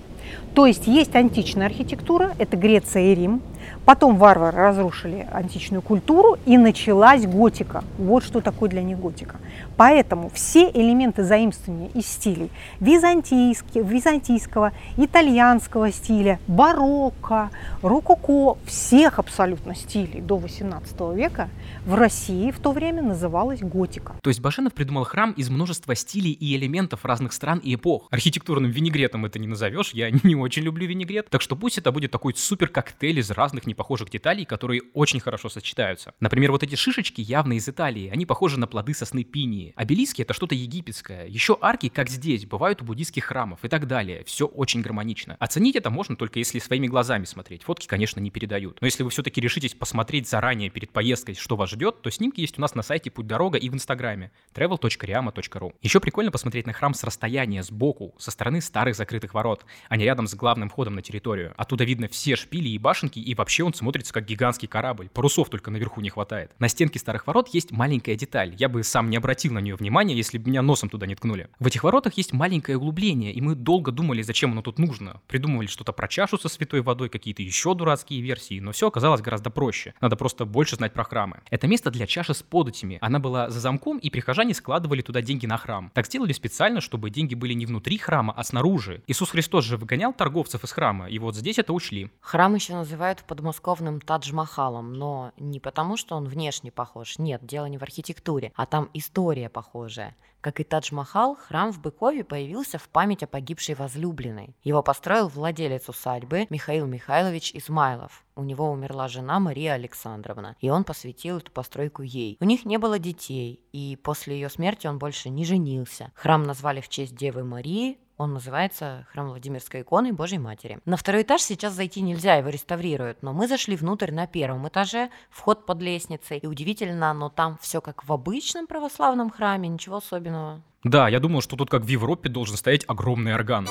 То 0.54 0.66
есть 0.66 0.88
есть 0.88 1.16
античная 1.16 1.66
архитектура, 1.66 2.34
это 2.38 2.58
Греция 2.58 3.12
и 3.12 3.16
Рим. 3.16 3.42
Потом 3.86 4.18
варвары 4.18 4.58
разрушили 4.58 5.28
античную 5.32 5.82
культуру 5.82 6.38
и 6.46 6.58
началась 6.58 7.26
готика. 7.26 7.84
Вот 7.98 8.24
что 8.24 8.42
такое 8.42 8.70
для 8.70 8.82
них 8.82 9.00
готика. 9.00 9.38
Поэтому 9.78 10.30
все 10.34 10.70
элементы 10.70 11.24
заимствования 11.24 11.90
из 11.94 12.08
стилей 12.08 12.50
византийского, 12.80 14.72
итальянского 14.98 15.92
стиля, 15.92 16.40
барокко, 16.48 17.50
рококо, 17.82 18.58
всех 18.66 19.20
абсолютно 19.20 19.76
стилей 19.76 20.22
до 20.22 20.38
18 20.38 21.00
века 21.16 21.50
в 21.86 21.96
России 21.96 22.52
в 22.52 22.60
то 22.60 22.72
время 22.72 23.02
называлась 23.02 23.62
готика. 23.62 24.16
То 24.22 24.30
есть 24.30 24.42
Башенов 24.42 24.74
придумал 24.74 25.04
храм 25.04 25.32
из 25.32 25.50
множества 25.50 25.96
стилей 25.96 26.32
и 26.32 26.56
элементов 26.56 27.06
разных 27.06 27.34
стран 27.34 27.60
и 27.60 27.76
эпох. 27.76 28.08
Архитектурным 28.12 28.72
винегретом 28.72 29.26
это 29.26 29.40
не 29.40 29.48
назовешь, 29.48 29.92
я 29.94 30.10
не 30.24 30.36
очень 30.36 30.64
люблю 30.64 30.88
винегрет, 30.88 31.30
так 31.30 31.42
что 31.42 31.56
пусть 31.56 31.78
это 31.78 31.92
будет 31.92 32.12
такой 32.12 32.34
супер 32.36 32.68
коктейль 32.68 33.20
из 33.20 33.32
разных 33.32 33.57
непохожих 33.66 34.10
деталей, 34.10 34.46
которые 34.46 34.82
очень 34.94 35.20
хорошо 35.20 35.50
сочетаются. 35.50 36.14
Например, 36.20 36.52
вот 36.52 36.64
эти 36.64 36.76
шишечки 36.76 37.22
явно 37.22 37.54
из 37.54 37.68
Италии, 37.68 38.10
они 38.10 38.26
похожи 38.26 38.60
на 38.60 38.68
плоды 38.68 38.94
сосны 38.94 39.24
пинии, 39.24 39.74
Обелиски— 39.88 40.22
это 40.24 40.34
что-то 40.34 40.54
египетское. 40.54 41.28
Еще 41.28 41.58
арки, 41.62 41.88
как 41.88 42.10
здесь, 42.10 42.46
бывают 42.46 42.82
у 42.82 42.86
буддийских 42.86 43.24
храмов 43.24 43.64
и 43.64 43.70
так 43.70 43.88
далее. 43.88 44.24
Все 44.26 44.46
очень 44.46 44.82
гармонично. 44.82 45.38
Оценить 45.40 45.78
это 45.78 45.90
можно 45.90 46.16
только 46.16 46.40
если 46.40 46.60
своими 46.60 46.88
глазами 46.88 47.26
смотреть. 47.26 47.64
Фотки, 47.64 47.88
конечно, 47.88 48.20
не 48.20 48.32
передают. 48.32 48.82
Но 48.82 48.88
если 48.88 49.04
вы 49.04 49.10
все-таки 49.10 49.40
решитесь 49.40 49.76
посмотреть 49.76 50.28
заранее 50.28 50.70
перед 50.70 50.92
поездкой, 50.92 51.36
что 51.36 51.56
вас 51.56 51.70
ждет, 51.70 52.02
то 52.02 52.10
снимки 52.10 52.42
есть 52.42 52.58
у 52.58 52.62
нас 52.62 52.76
на 52.76 52.82
сайте 52.82 53.12
Путь 53.12 53.28
Дорога 53.28 53.58
и 53.58 53.70
в 53.70 53.74
Инстаграме 53.74 54.32
travel.riama.ru. 54.54 55.74
Еще 55.82 56.00
прикольно 56.00 56.32
посмотреть 56.32 56.68
на 56.68 56.74
храм 56.74 56.94
с 56.94 57.04
расстояния, 57.04 57.64
сбоку, 57.64 58.14
со 58.18 58.32
стороны 58.32 58.62
старых 58.62 58.96
закрытых 58.96 59.34
ворот, 59.34 59.66
а 59.90 59.96
не 59.96 60.04
рядом 60.04 60.28
с 60.28 60.36
главным 60.36 60.70
входом 60.70 60.96
на 60.96 61.02
территорию. 61.02 61.54
Оттуда 61.56 61.86
видно 61.86 62.08
все 62.08 62.36
шпили 62.36 62.68
и 62.70 62.78
башенки, 62.78 63.20
и 63.20 63.36
вообще 63.36 63.47
он 63.64 63.74
смотрится 63.74 64.14
как 64.14 64.26
гигантский 64.26 64.68
корабль. 64.68 65.10
Парусов 65.10 65.50
только 65.50 65.72
наверху 65.72 66.02
не 66.02 66.10
хватает. 66.10 66.52
На 66.60 66.68
стенке 66.68 67.00
старых 67.00 67.28
ворот 67.28 67.50
есть 67.50 67.72
маленькая 67.72 68.16
деталь. 68.16 68.56
Я 68.58 68.70
бы 68.70 68.84
сам 68.84 69.10
не 69.10 69.18
обратил 69.18 69.54
на 69.54 69.60
нее 69.60 69.76
внимания, 69.76 70.16
если 70.16 70.38
бы 70.38 70.50
меня 70.50 70.62
носом 70.62 70.90
туда 70.90 71.06
не 71.06 71.16
ткнули. 71.16 71.50
В 71.60 71.68
этих 71.68 71.84
воротах 71.84 72.14
есть 72.16 72.34
маленькое 72.34 72.78
углубление, 72.78 73.32
и 73.34 73.42
мы 73.42 73.56
долго 73.56 73.92
думали, 73.92 74.22
зачем 74.22 74.52
оно 74.52 74.62
тут 74.62 74.80
нужно. 74.80 75.22
Придумывали 75.28 75.68
что-то 75.68 75.94
про 75.94 76.08
чашу 76.08 76.38
со 76.38 76.50
святой 76.50 76.82
водой, 76.82 77.10
какие-то 77.10 77.42
еще 77.42 77.74
дурацкие 77.74 78.22
версии, 78.22 78.60
но 78.60 78.72
все 78.72 78.88
оказалось 78.88 79.22
гораздо 79.22 79.50
проще. 79.50 79.94
Надо 80.02 80.16
просто 80.16 80.46
больше 80.46 80.76
знать 80.76 80.94
про 80.94 81.04
храмы. 81.04 81.42
Это 81.50 81.68
место 81.68 81.92
для 81.92 82.08
чаши 82.08 82.34
с 82.34 82.44
податями. 82.44 82.98
Она 83.02 83.20
была 83.20 83.50
за 83.50 83.60
замком, 83.60 83.98
и 83.98 84.10
прихожане 84.10 84.54
складывали 84.54 85.02
туда 85.02 85.22
деньги 85.22 85.46
на 85.46 85.58
храм. 85.58 85.92
Так 85.94 86.06
сделали 86.08 86.34
специально, 86.34 86.82
чтобы 86.82 87.10
деньги 87.10 87.36
были 87.36 87.54
не 87.54 87.66
внутри 87.66 87.98
храма, 87.98 88.34
а 88.36 88.44
снаружи. 88.44 89.02
Иисус 89.08 89.30
Христос 89.30 89.66
же 89.66 89.78
выгонял 89.78 90.14
торговцев 90.14 90.64
из 90.64 90.72
храма, 90.72 91.10
и 91.10 91.20
вот 91.20 91.36
здесь 91.36 91.60
это 91.60 91.74
учли. 91.74 92.12
Храм 92.22 92.54
еще 92.56 92.74
называют 92.74 93.24
подмосковным 93.38 94.00
Тадж-Махалом, 94.00 94.94
но 94.94 95.32
не 95.38 95.60
потому, 95.60 95.96
что 95.96 96.16
он 96.16 96.26
внешне 96.26 96.72
похож. 96.72 97.20
Нет, 97.20 97.46
дело 97.46 97.68
не 97.68 97.78
в 97.78 97.84
архитектуре, 97.84 98.52
а 98.56 98.66
там 98.66 98.90
история 98.94 99.48
похожая. 99.48 100.16
Как 100.42 100.60
и 100.60 100.64
Тадж-Махал, 100.64 101.36
храм 101.36 101.72
в 101.72 101.80
Быкове 101.80 102.24
появился 102.24 102.80
в 102.80 102.90
память 102.90 103.22
о 103.22 103.28
погибшей 103.28 103.76
возлюбленной. 103.76 104.56
Его 104.64 104.82
построил 104.82 105.28
владелец 105.28 105.88
усадьбы 105.88 106.48
Михаил 106.50 106.88
Михайлович 106.88 107.54
Измайлов. 107.54 108.26
У 108.36 108.44
него 108.44 108.72
умерла 108.72 109.08
жена 109.08 109.40
Мария 109.40 109.74
Александровна, 109.74 110.56
и 110.60 110.70
он 110.70 110.84
посвятил 110.84 111.38
эту 111.38 111.52
постройку 111.52 112.02
ей. 112.02 112.38
У 112.40 112.46
них 112.46 112.66
не 112.66 112.78
было 112.78 112.98
детей, 112.98 113.62
и 113.72 114.00
после 114.02 114.36
ее 114.36 114.50
смерти 114.50 114.88
он 114.88 114.98
больше 114.98 115.30
не 115.30 115.46
женился. 115.46 116.12
Храм 116.16 116.44
назвали 116.44 116.82
в 116.82 116.90
честь 116.90 117.16
Девы 117.16 117.44
Марии, 117.44 118.00
Он 118.18 118.34
называется 118.34 119.06
«Храм 119.12 119.28
Владимирской 119.28 119.82
иконы 119.82 120.12
Божьей 120.12 120.40
Матери». 120.40 120.80
На 120.86 120.98
второй 120.98 121.22
этаж 121.22 121.42
сейчас 121.42 121.74
зайти 121.74 122.02
нельзя, 122.02 122.36
его 122.36 122.50
реставрируют, 122.50 123.22
но 123.22 123.32
мы 123.32 123.48
зашли 123.48 123.76
внутрь 123.76 124.12
на 124.12 124.26
первом 124.26 124.68
этаже, 124.68 125.12
вход 125.30 125.68
под 125.68 125.82
лестницей, 125.84 126.40
и 126.40 126.48
удивительно, 126.48 127.14
но 127.14 127.30
там 127.30 127.60
все 127.62 127.80
как 127.80 128.04
в 128.04 128.12
обычном 128.12 128.66
православном 128.66 129.30
храме, 129.30 129.70
ничего 129.70 129.98
особенного. 129.98 130.64
Да, 130.84 131.10
я 131.10 131.20
думал, 131.20 131.42
что 131.42 131.56
тут 131.56 131.70
как 131.70 131.84
в 131.84 131.88
Европе 131.88 132.28
должен 132.28 132.58
стоять 132.58 132.86
огромный 132.88 133.36
орган. 133.36 133.68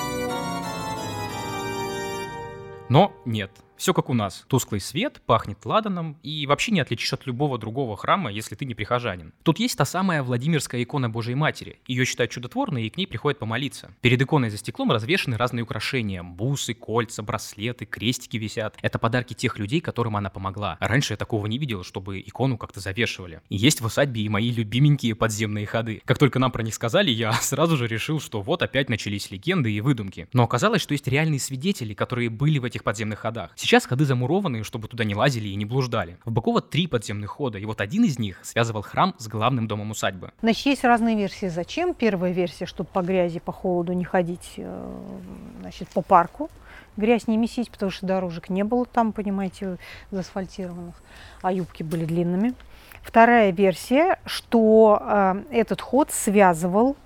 Но 2.89 3.13
нет, 3.25 3.51
все 3.77 3.95
как 3.95 4.11
у 4.11 4.15
нас. 4.15 4.45
Тусклый 4.49 4.81
свет, 4.81 5.21
пахнет 5.27 5.65
ладаном 5.65 6.19
и 6.23 6.47
вообще 6.47 6.73
не 6.73 6.81
отличишь 6.81 7.13
от 7.13 7.27
любого 7.27 7.59
другого 7.59 7.97
храма, 7.97 8.31
если 8.31 8.55
ты 8.55 8.65
не 8.65 8.75
прихожанин. 8.75 9.33
Тут 9.43 9.59
есть 9.59 9.77
та 9.77 9.85
самая 9.85 10.23
Владимирская 10.23 10.83
икона 10.83 11.11
Божьей 11.11 11.35
Матери. 11.35 11.81
Ее 11.87 12.05
считают 12.05 12.31
чудотворной 12.31 12.87
и 12.87 12.91
к 12.91 12.97
ней 12.97 13.07
приходят 13.07 13.39
помолиться. 13.39 13.91
Перед 14.01 14.21
иконой 14.23 14.51
за 14.51 14.59
стеклом 14.59 14.93
развешаны 14.93 15.37
разные 15.37 15.63
украшения. 15.63 16.23
Бусы, 16.23 16.75
кольца, 16.75 17.23
браслеты, 17.23 17.85
крестики 17.85 18.37
висят. 18.37 18.77
Это 18.83 18.99
подарки 18.99 19.35
тех 19.35 19.59
людей, 19.59 19.81
которым 19.81 20.17
она 20.17 20.31
помогла. 20.31 20.77
Раньше 20.81 21.13
я 21.13 21.17
такого 21.17 21.47
не 21.47 21.59
видел, 21.59 21.85
чтобы 21.85 22.21
икону 22.21 22.59
как-то 22.59 22.81
завешивали. 22.81 23.41
И 23.49 23.57
есть 23.57 23.81
в 23.81 23.87
усадьбе 23.87 24.23
и 24.23 24.29
мои 24.29 24.51
любименькие 24.51 25.15
подземные 25.15 25.67
ходы. 25.67 26.03
Как 26.05 26.19
только 26.19 26.39
нам 26.39 26.51
про 26.51 26.63
них 26.63 26.75
сказали, 26.75 27.11
я 27.11 27.33
сразу 27.41 27.77
же 27.77 27.87
решил, 27.87 28.21
что 28.21 28.41
вот 28.41 28.63
опять 28.63 28.89
начались 28.89 29.31
легенды 29.31 29.73
и 29.73 29.81
выдумки. 29.81 30.29
Но 30.33 30.45
оказалось, 30.45 30.83
что 30.83 30.95
есть 30.95 31.07
реальные 31.07 31.41
свидетели, 31.41 31.95
которые 31.95 32.31
были 32.31 32.59
в 32.59 32.65
этих 32.65 32.85
подземных 32.85 33.21
ходах. 33.21 33.53
Сейчас 33.67 33.85
ходы 33.85 34.05
замурованы, 34.05 34.63
чтобы 34.63 34.87
туда 34.87 35.03
не 35.03 35.17
лазили 35.17 35.49
и 35.49 35.57
не 35.57 35.65
блуждали. 35.65 36.19
В 36.25 36.31
Баково 36.31 36.61
три 36.61 36.87
подземных 36.87 37.31
хода, 37.31 37.59
и 37.59 37.65
вот 37.65 37.81
один 37.81 38.05
из 38.05 38.17
них 38.17 38.39
связывал 38.45 38.83
храм 38.83 39.13
с 39.19 39.27
главным 39.27 39.67
домом 39.67 39.91
усадьбы. 39.91 40.31
Значит, 40.41 40.67
есть 40.67 40.85
разные 40.85 41.17
версии, 41.17 41.47
зачем. 41.47 41.93
Первая 41.93 42.31
версия, 42.31 42.67
чтобы 42.67 42.89
по 42.93 43.03
грязи, 43.03 43.41
по 43.41 43.51
холоду 43.51 43.93
не 43.93 44.05
ходить 44.05 44.53
э, 44.59 45.01
значит, 45.63 45.89
по 45.89 46.01
парку 46.01 46.49
грязь 46.97 47.27
не 47.27 47.37
месить, 47.37 47.73
потому 47.73 47.91
что 47.91 48.07
дорожек 48.07 48.51
не 48.51 48.63
было 48.63 48.87
там, 48.87 49.13
понимаете, 49.13 49.79
заасфальтированных, 50.13 50.95
а 51.43 51.53
юбки 51.53 51.83
были 51.83 52.05
длинными. 52.05 52.55
Вторая 53.03 53.51
версия, 53.51 54.21
что 54.27 55.03
э, 55.03 55.43
этот 55.51 55.81
ход 55.81 56.13
связывал 56.13 56.97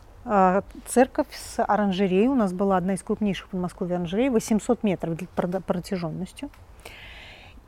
церковь 0.87 1.29
с 1.33 1.63
оранжереей. 1.63 2.29
У 2.29 2.35
нас 2.35 2.53
была 2.53 2.77
одна 2.77 2.95
из 2.95 3.03
крупнейших 3.03 3.47
в 3.47 3.51
Подмосковье 3.51 3.97
оранжерей, 3.97 4.29
800 4.29 4.83
метров 4.83 5.19
протяженностью. 5.67 6.51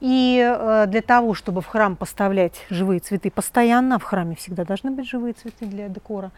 И 0.03 0.37
э, 0.45 0.87
для 0.89 1.01
того, 1.01 1.33
чтобы 1.33 1.61
в 1.61 1.67
храм 1.67 1.95
поставлять 1.95 2.67
живые 2.71 2.99
цветы 2.99 3.31
постоянно, 3.31 4.01
в 4.01 4.03
храме 4.03 4.35
всегда 4.35 4.65
должны 4.65 4.91
быть 4.91 5.09
живые 5.09 5.33
цветы 5.33 5.65
для 5.65 5.89
декора, 5.89 6.33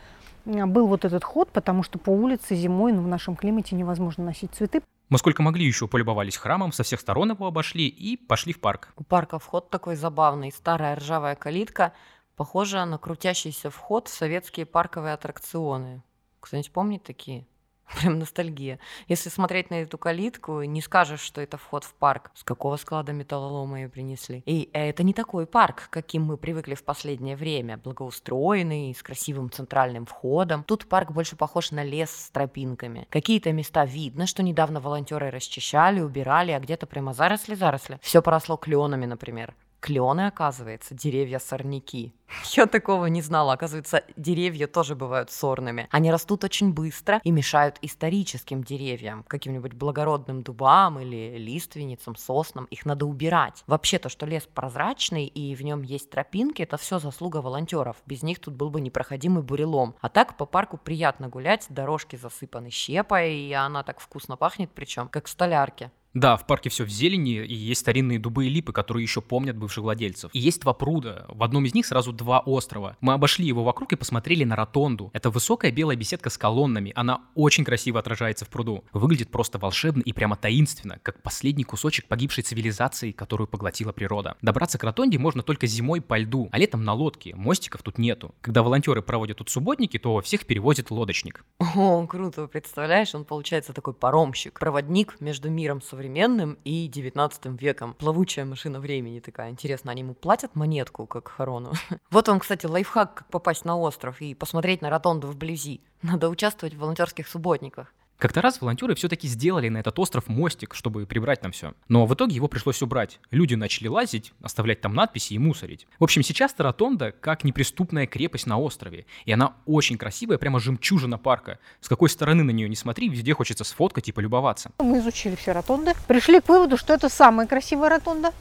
э, 0.44 0.66
был 0.66 0.86
вот 0.86 1.06
этот 1.06 1.24
ход, 1.24 1.48
потому 1.50 1.82
что 1.82 1.98
по 1.98 2.10
улице 2.10 2.54
зимой, 2.56 2.92
ну, 2.92 3.00
в 3.00 3.08
нашем 3.08 3.36
климате 3.36 3.74
невозможно 3.74 4.22
носить 4.22 4.52
цветы. 4.52 4.82
Мы 5.08 5.16
сколько 5.16 5.42
могли 5.42 5.64
еще 5.64 5.88
полюбовались 5.88 6.36
храмом, 6.36 6.72
со 6.72 6.82
всех 6.82 7.00
сторон 7.00 7.30
его 7.30 7.46
обошли 7.46 7.88
и 7.88 8.18
пошли 8.18 8.52
в 8.52 8.60
парк. 8.60 8.92
У 8.98 9.02
парка 9.02 9.38
вход 9.38 9.70
такой 9.70 9.96
забавный, 9.96 10.52
старая 10.52 10.96
ржавая 10.96 11.34
калитка, 11.34 11.94
похожа 12.36 12.84
на 12.84 12.98
крутящийся 12.98 13.70
вход 13.70 14.08
в 14.08 14.14
советские 14.14 14.66
парковые 14.66 15.14
аттракционы. 15.14 16.02
Кто-нибудь 16.40 16.72
помнит 16.72 17.02
такие? 17.02 17.46
Прям 18.00 18.18
ностальгия. 18.18 18.78
Если 19.08 19.28
смотреть 19.28 19.70
на 19.70 19.82
эту 19.82 19.98
калитку, 19.98 20.62
не 20.62 20.80
скажешь, 20.80 21.20
что 21.20 21.40
это 21.40 21.56
вход 21.56 21.84
в 21.84 21.94
парк. 21.94 22.30
С 22.34 22.42
какого 22.42 22.76
склада 22.76 23.12
металлолома 23.12 23.82
ее 23.82 23.88
принесли? 23.88 24.42
И 24.46 24.70
это 24.72 25.02
не 25.02 25.12
такой 25.12 25.46
парк, 25.46 25.88
каким 25.90 26.24
мы 26.24 26.36
привыкли 26.36 26.74
в 26.74 26.84
последнее 26.84 27.36
время. 27.36 27.78
Благоустроенный, 27.78 28.94
с 28.94 29.02
красивым 29.02 29.50
центральным 29.50 30.06
входом. 30.06 30.64
Тут 30.64 30.86
парк 30.88 31.12
больше 31.12 31.36
похож 31.36 31.70
на 31.70 31.84
лес 31.84 32.10
с 32.10 32.30
тропинками. 32.30 33.06
Какие-то 33.10 33.52
места 33.52 33.84
видно, 33.84 34.26
что 34.26 34.42
недавно 34.42 34.80
волонтеры 34.80 35.30
расчищали, 35.30 36.00
убирали, 36.00 36.52
а 36.52 36.60
где-то 36.60 36.86
прямо 36.86 37.12
заросли-заросли. 37.12 37.98
Все 38.02 38.22
поросло 38.22 38.56
кленами, 38.56 39.06
например. 39.06 39.54
Клены, 39.84 40.28
оказывается, 40.28 40.94
деревья-сорняки. 40.94 42.14
Я 42.56 42.64
такого 42.66 43.04
не 43.04 43.20
знала. 43.20 43.52
Оказывается, 43.52 44.02
деревья 44.16 44.66
тоже 44.66 44.94
бывают 44.96 45.30
сорными. 45.30 45.88
Они 45.90 46.10
растут 46.10 46.42
очень 46.42 46.72
быстро 46.72 47.20
и 47.22 47.30
мешают 47.30 47.76
историческим 47.82 48.64
деревьям, 48.64 49.24
каким-нибудь 49.28 49.74
благородным 49.74 50.42
дубам 50.42 51.00
или 51.00 51.36
лиственницам, 51.36 52.16
соснам. 52.16 52.64
Их 52.70 52.86
надо 52.86 53.04
убирать. 53.04 53.62
Вообще 53.66 53.98
то, 53.98 54.08
что 54.08 54.24
лес 54.24 54.48
прозрачный 54.54 55.26
и 55.26 55.54
в 55.54 55.60
нем 55.60 55.82
есть 55.82 56.08
тропинки, 56.08 56.62
это 56.62 56.78
все 56.78 56.98
заслуга 56.98 57.42
волонтеров. 57.42 57.98
Без 58.06 58.22
них 58.22 58.40
тут 58.40 58.54
был 58.54 58.70
бы 58.70 58.80
непроходимый 58.80 59.42
бурелом. 59.42 59.96
А 60.00 60.08
так 60.08 60.38
по 60.38 60.46
парку 60.46 60.78
приятно 60.78 61.28
гулять, 61.28 61.66
дорожки 61.68 62.16
засыпаны 62.16 62.70
щепой, 62.70 63.34
и 63.34 63.52
она 63.52 63.82
так 63.82 64.00
вкусно 64.00 64.38
пахнет, 64.38 64.70
причем 64.74 65.08
как 65.08 65.26
в 65.26 65.28
столярке. 65.28 65.90
Да, 66.14 66.36
в 66.36 66.46
парке 66.46 66.70
все 66.70 66.84
в 66.84 66.88
зелени, 66.88 67.44
и 67.44 67.54
есть 67.54 67.80
старинные 67.80 68.20
дубы 68.20 68.46
и 68.46 68.48
липы, 68.48 68.72
которые 68.72 69.02
еще 69.02 69.20
помнят 69.20 69.56
бывших 69.56 69.82
владельцев. 69.82 70.30
И 70.32 70.38
есть 70.38 70.60
два 70.60 70.72
пруда. 70.72 71.26
В 71.28 71.42
одном 71.42 71.66
из 71.66 71.74
них 71.74 71.86
сразу 71.86 72.12
два 72.12 72.38
острова. 72.38 72.96
Мы 73.00 73.14
обошли 73.14 73.44
его 73.44 73.64
вокруг 73.64 73.92
и 73.92 73.96
посмотрели 73.96 74.44
на 74.44 74.54
ротонду. 74.54 75.10
Это 75.12 75.30
высокая 75.30 75.72
белая 75.72 75.96
беседка 75.96 76.30
с 76.30 76.38
колоннами. 76.38 76.92
Она 76.94 77.22
очень 77.34 77.64
красиво 77.64 77.98
отражается 77.98 78.44
в 78.44 78.48
пруду. 78.48 78.84
Выглядит 78.92 79.30
просто 79.32 79.58
волшебно 79.58 80.02
и 80.02 80.12
прямо 80.12 80.36
таинственно, 80.36 81.00
как 81.02 81.20
последний 81.20 81.64
кусочек 81.64 82.06
погибшей 82.06 82.44
цивилизации, 82.44 83.10
которую 83.10 83.48
поглотила 83.48 83.90
природа. 83.90 84.36
Добраться 84.40 84.78
к 84.78 84.84
ротонде 84.84 85.18
можно 85.18 85.42
только 85.42 85.66
зимой 85.66 86.00
по 86.00 86.16
льду, 86.16 86.48
а 86.52 86.58
летом 86.58 86.84
на 86.84 86.92
лодке. 86.94 87.34
Мостиков 87.34 87.82
тут 87.82 87.98
нету. 87.98 88.36
Когда 88.40 88.62
волонтеры 88.62 89.02
проводят 89.02 89.38
тут 89.38 89.50
субботники, 89.50 89.98
то 89.98 90.20
всех 90.20 90.46
перевозит 90.46 90.92
лодочник. 90.92 91.44
О, 91.58 92.06
круто, 92.06 92.46
представляешь, 92.46 93.14
он 93.16 93.24
получается 93.24 93.72
такой 93.72 93.94
паромщик, 93.94 94.60
проводник 94.60 95.20
между 95.20 95.50
миром 95.50 95.82
современным 95.82 96.03
современным 96.04 96.58
и 96.64 96.86
19 96.86 97.60
веком. 97.60 97.94
Плавучая 97.94 98.44
машина 98.44 98.78
времени 98.78 99.20
такая. 99.20 99.50
Интересно, 99.50 99.90
они 99.90 100.02
ему 100.02 100.14
платят 100.14 100.54
монетку, 100.54 101.06
как 101.06 101.28
Харону? 101.28 101.72
Вот 102.10 102.28
он, 102.28 102.40
кстати, 102.40 102.66
лайфхак, 102.66 103.14
как 103.14 103.26
попасть 103.28 103.64
на 103.64 103.76
остров 103.76 104.20
и 104.20 104.34
посмотреть 104.34 104.82
на 104.82 104.90
ротонду 104.90 105.28
вблизи. 105.28 105.80
Надо 106.02 106.28
участвовать 106.28 106.74
в 106.74 106.78
волонтерских 106.78 107.26
субботниках. 107.26 107.94
Как-то 108.18 108.40
раз 108.40 108.60
волонтеры 108.60 108.94
все-таки 108.94 109.26
сделали 109.26 109.68
на 109.68 109.78
этот 109.78 109.98
остров 109.98 110.28
мостик, 110.28 110.74
чтобы 110.74 111.04
прибрать 111.04 111.40
там 111.40 111.52
все. 111.52 111.74
Но 111.88 112.06
в 112.06 112.14
итоге 112.14 112.36
его 112.36 112.48
пришлось 112.48 112.80
убрать. 112.80 113.18
Люди 113.30 113.54
начали 113.54 113.88
лазить, 113.88 114.32
оставлять 114.40 114.80
там 114.80 114.94
надписи 114.94 115.34
и 115.34 115.38
мусорить. 115.38 115.86
В 115.98 116.04
общем, 116.04 116.22
сейчас 116.22 116.54
Таратонда 116.54 117.12
как 117.12 117.44
неприступная 117.44 118.06
крепость 118.06 118.46
на 118.46 118.58
острове. 118.58 119.06
И 119.24 119.32
она 119.32 119.54
очень 119.66 119.98
красивая, 119.98 120.38
прямо 120.38 120.60
жемчужина 120.60 121.18
парка. 121.18 121.58
С 121.80 121.88
какой 121.88 122.08
стороны 122.08 122.44
на 122.44 122.50
нее 122.50 122.68
не 122.68 122.76
смотри, 122.76 123.08
везде 123.08 123.34
хочется 123.34 123.64
сфоткать 123.64 124.08
и 124.08 124.12
полюбоваться. 124.12 124.70
Мы 124.78 124.98
изучили 124.98 125.34
все 125.34 125.52
ротонды, 125.52 125.92
пришли 126.06 126.40
к 126.40 126.48
выводу, 126.48 126.76
что 126.76 126.94
это 126.94 127.08
самая 127.08 127.46
красивая 127.46 127.88
ротонда. 127.88 128.32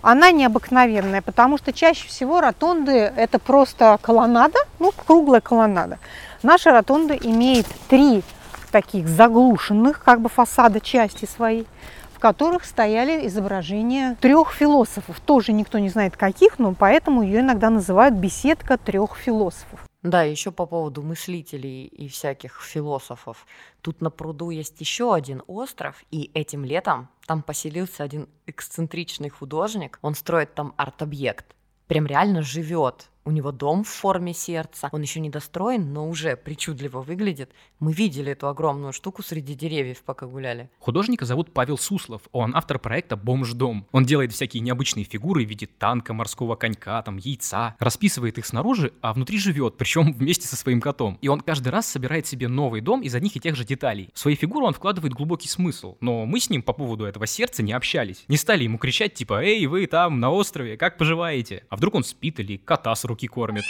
Она 0.00 0.30
необыкновенная, 0.30 1.22
потому 1.22 1.58
что 1.58 1.72
чаще 1.72 2.06
всего 2.06 2.40
ротонды 2.40 2.92
это 2.92 3.40
просто 3.40 3.98
колоннада, 4.00 4.58
ну, 4.78 4.92
круглая 4.92 5.40
колоннада. 5.40 5.98
Наша 6.44 6.70
ротонда 6.70 7.14
имеет 7.14 7.66
три 7.88 8.22
таких 8.68 9.08
заглушенных 9.08 10.02
как 10.02 10.20
бы 10.20 10.28
фасада 10.28 10.80
части 10.80 11.24
своей, 11.24 11.66
в 12.12 12.20
которых 12.20 12.64
стояли 12.64 13.26
изображения 13.26 14.16
трех 14.20 14.52
философов. 14.52 15.20
Тоже 15.20 15.52
никто 15.52 15.78
не 15.78 15.88
знает 15.88 16.16
каких, 16.16 16.58
но 16.58 16.74
поэтому 16.74 17.22
ее 17.22 17.40
иногда 17.40 17.70
называют 17.70 18.14
беседка 18.14 18.76
трех 18.76 19.16
философов. 19.16 19.84
Да, 20.02 20.22
еще 20.22 20.52
по 20.52 20.66
поводу 20.66 21.02
мыслителей 21.02 21.86
и 21.86 22.08
всяких 22.08 22.60
философов. 22.60 23.46
Тут 23.82 24.00
на 24.00 24.10
пруду 24.10 24.50
есть 24.50 24.80
еще 24.80 25.12
один 25.12 25.42
остров, 25.48 26.02
и 26.10 26.30
этим 26.34 26.64
летом 26.64 27.08
там 27.26 27.42
поселился 27.42 28.04
один 28.04 28.28
эксцентричный 28.46 29.28
художник. 29.28 29.98
Он 30.02 30.14
строит 30.14 30.54
там 30.54 30.72
арт-объект. 30.76 31.46
Прям 31.88 32.06
реально 32.06 32.42
живет 32.42 33.08
у 33.28 33.30
него 33.30 33.52
дом 33.52 33.84
в 33.84 33.88
форме 33.88 34.32
сердца. 34.32 34.88
Он 34.90 35.02
еще 35.02 35.20
не 35.20 35.28
достроен, 35.28 35.92
но 35.92 36.08
уже 36.08 36.34
причудливо 36.34 37.02
выглядит. 37.02 37.50
Мы 37.78 37.92
видели 37.92 38.32
эту 38.32 38.48
огромную 38.48 38.94
штуку 38.94 39.22
среди 39.22 39.54
деревьев, 39.54 40.02
пока 40.02 40.26
гуляли. 40.26 40.70
Художника 40.78 41.26
зовут 41.26 41.52
Павел 41.52 41.76
Суслов. 41.76 42.22
Он 42.32 42.56
автор 42.56 42.78
проекта 42.78 43.16
«Бомж-дом». 43.16 43.86
Он 43.92 44.06
делает 44.06 44.32
всякие 44.32 44.62
необычные 44.62 45.04
фигуры 45.04 45.44
в 45.44 45.48
виде 45.48 45.66
танка, 45.66 46.14
морского 46.14 46.56
конька, 46.56 47.02
там, 47.02 47.18
яйца. 47.18 47.76
Расписывает 47.78 48.38
их 48.38 48.46
снаружи, 48.46 48.94
а 49.02 49.12
внутри 49.12 49.38
живет, 49.38 49.76
причем 49.76 50.10
вместе 50.18 50.48
со 50.48 50.56
своим 50.56 50.80
котом. 50.80 51.18
И 51.20 51.28
он 51.28 51.42
каждый 51.42 51.68
раз 51.68 51.86
собирает 51.86 52.26
себе 52.26 52.48
новый 52.48 52.80
дом 52.80 53.02
из 53.02 53.14
одних 53.14 53.36
и 53.36 53.40
тех 53.40 53.56
же 53.56 53.66
деталей. 53.66 54.08
В 54.14 54.18
свои 54.18 54.36
фигуры 54.36 54.64
он 54.64 54.72
вкладывает 54.72 55.12
глубокий 55.12 55.48
смысл. 55.48 55.98
Но 56.00 56.24
мы 56.24 56.40
с 56.40 56.48
ним 56.48 56.62
по 56.62 56.72
поводу 56.72 57.04
этого 57.04 57.26
сердца 57.26 57.62
не 57.62 57.74
общались. 57.74 58.24
Не 58.28 58.38
стали 58.38 58.64
ему 58.64 58.78
кричать 58.78 59.12
типа 59.12 59.44
«Эй, 59.44 59.66
вы 59.66 59.86
там, 59.86 60.18
на 60.18 60.30
острове, 60.30 60.78
как 60.78 60.96
поживаете?» 60.96 61.64
А 61.68 61.76
вдруг 61.76 61.94
он 61.94 62.04
спит 62.04 62.40
или 62.40 62.56
кота 62.56 62.94
с 62.94 63.04
руки 63.04 63.17
руки 63.18 63.26
кормит. 63.26 63.64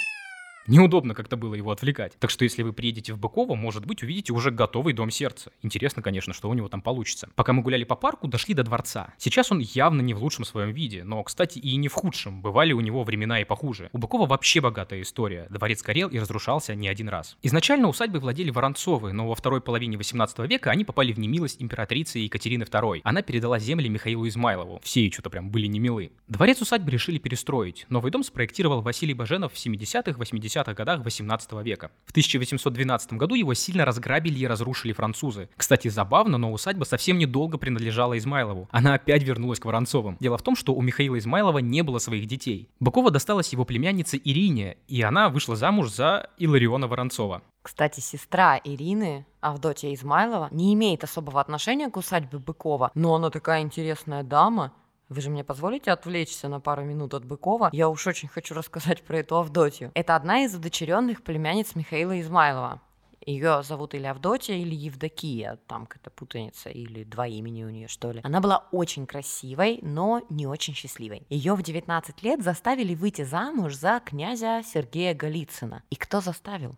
Неудобно 0.68 1.14
как-то 1.14 1.38
было 1.38 1.54
его 1.54 1.70
отвлекать. 1.70 2.12
Так 2.18 2.28
что 2.28 2.44
если 2.44 2.62
вы 2.62 2.74
приедете 2.74 3.14
в 3.14 3.18
Быково, 3.18 3.54
может 3.54 3.86
быть, 3.86 4.02
увидите 4.02 4.34
уже 4.34 4.50
готовый 4.50 4.92
дом 4.92 5.10
сердца. 5.10 5.50
Интересно, 5.62 6.02
конечно, 6.02 6.34
что 6.34 6.50
у 6.50 6.52
него 6.52 6.68
там 6.68 6.82
получится. 6.82 7.30
Пока 7.36 7.54
мы 7.54 7.62
гуляли 7.62 7.84
по 7.84 7.96
парку, 7.96 8.28
дошли 8.28 8.52
до 8.52 8.64
дворца. 8.64 9.14
Сейчас 9.16 9.50
он 9.50 9.60
явно 9.60 10.02
не 10.02 10.12
в 10.12 10.22
лучшем 10.22 10.44
своем 10.44 10.72
виде, 10.72 11.04
но, 11.04 11.22
кстати, 11.22 11.58
и 11.58 11.74
не 11.76 11.88
в 11.88 11.94
худшем. 11.94 12.42
Бывали 12.42 12.74
у 12.74 12.80
него 12.80 13.02
времена 13.02 13.40
и 13.40 13.44
похуже. 13.44 13.88
У 13.94 13.98
Быкова 13.98 14.26
вообще 14.26 14.60
богатая 14.60 15.00
история. 15.00 15.46
Дворец 15.48 15.82
горел 15.82 16.10
и 16.10 16.18
разрушался 16.18 16.74
не 16.74 16.86
один 16.86 17.08
раз. 17.08 17.38
Изначально 17.42 17.88
усадьбой 17.88 18.20
владели 18.20 18.50
Воронцовы, 18.50 19.14
но 19.14 19.26
во 19.26 19.34
второй 19.34 19.62
половине 19.62 19.96
18 19.96 20.38
века 20.40 20.70
они 20.70 20.84
попали 20.84 21.14
в 21.14 21.18
немилость 21.18 21.62
императрицы 21.62 22.18
Екатерины 22.18 22.64
II. 22.64 23.00
Она 23.04 23.22
передала 23.22 23.58
земли 23.58 23.88
Михаилу 23.88 24.28
Измайлову. 24.28 24.80
Все 24.82 25.10
что-то 25.10 25.30
прям 25.30 25.48
были 25.48 25.66
немилы. 25.66 26.12
Дворец 26.28 26.60
усадьбы 26.60 26.90
решили 26.90 27.16
перестроить. 27.16 27.86
Новый 27.88 28.12
дом 28.12 28.22
спроектировал 28.22 28.82
Василий 28.82 29.14
Баженов 29.14 29.54
в 29.54 29.56
70-х, 29.56 30.20
80-х 30.20 30.57
годах 30.64 31.04
18 31.04 31.52
века. 31.64 31.90
В 32.04 32.10
1812 32.10 33.14
году 33.14 33.34
его 33.34 33.54
сильно 33.54 33.84
разграбили 33.84 34.38
и 34.38 34.46
разрушили 34.46 34.92
французы. 34.92 35.48
Кстати, 35.56 35.88
забавно, 35.88 36.38
но 36.38 36.52
усадьба 36.52 36.84
совсем 36.84 37.18
недолго 37.18 37.58
принадлежала 37.58 38.16
Измайлову. 38.18 38.68
Она 38.70 38.94
опять 38.94 39.22
вернулась 39.22 39.60
к 39.60 39.64
Воронцовым. 39.64 40.16
Дело 40.20 40.38
в 40.38 40.42
том, 40.42 40.56
что 40.56 40.74
у 40.74 40.82
Михаила 40.82 41.18
Измайлова 41.18 41.58
не 41.58 41.82
было 41.82 41.98
своих 41.98 42.26
детей. 42.26 42.68
Быкова 42.80 43.10
досталась 43.10 43.52
его 43.52 43.64
племяннице 43.64 44.20
Ирине, 44.22 44.76
и 44.86 45.02
она 45.02 45.28
вышла 45.28 45.56
замуж 45.56 45.90
за 45.90 46.30
Илариона 46.38 46.86
Воронцова. 46.86 47.42
Кстати, 47.62 48.00
сестра 48.00 48.58
Ирины, 48.64 49.26
Авдотья 49.40 49.92
Измайлова, 49.92 50.48
не 50.50 50.72
имеет 50.74 51.04
особого 51.04 51.40
отношения 51.40 51.90
к 51.90 51.96
усадьбе 51.96 52.38
Быкова, 52.38 52.90
но 52.94 53.14
она 53.14 53.30
такая 53.30 53.60
интересная 53.60 54.22
дама, 54.22 54.72
вы 55.08 55.20
же 55.22 55.30
мне 55.30 55.42
позволите 55.42 55.90
отвлечься 55.90 56.48
на 56.48 56.60
пару 56.60 56.84
минут 56.84 57.14
от 57.14 57.24
Быкова? 57.24 57.70
Я 57.72 57.88
уж 57.88 58.06
очень 58.06 58.28
хочу 58.28 58.54
рассказать 58.54 59.02
про 59.02 59.18
эту 59.18 59.36
Авдотью. 59.36 59.90
Это 59.94 60.14
одна 60.14 60.44
из 60.44 60.54
удочеренных 60.54 61.22
племянниц 61.22 61.74
Михаила 61.74 62.20
Измайлова. 62.20 62.82
Ее 63.24 63.62
зовут 63.62 63.94
или 63.94 64.06
Авдотья, 64.06 64.54
или 64.54 64.74
Евдокия, 64.74 65.58
там 65.66 65.86
какая-то 65.86 66.10
путаница, 66.10 66.70
или 66.70 67.04
два 67.04 67.26
имени 67.26 67.64
у 67.64 67.68
нее, 67.68 67.88
что 67.88 68.10
ли. 68.10 68.20
Она 68.22 68.40
была 68.40 68.66
очень 68.72 69.06
красивой, 69.06 69.80
но 69.82 70.22
не 70.30 70.46
очень 70.46 70.74
счастливой. 70.74 71.26
Ее 71.28 71.54
в 71.54 71.62
19 71.62 72.22
лет 72.22 72.42
заставили 72.42 72.94
выйти 72.94 73.24
замуж 73.24 73.74
за 73.74 74.00
князя 74.04 74.62
Сергея 74.64 75.14
Голицына. 75.14 75.82
И 75.90 75.96
кто 75.96 76.20
заставил? 76.20 76.76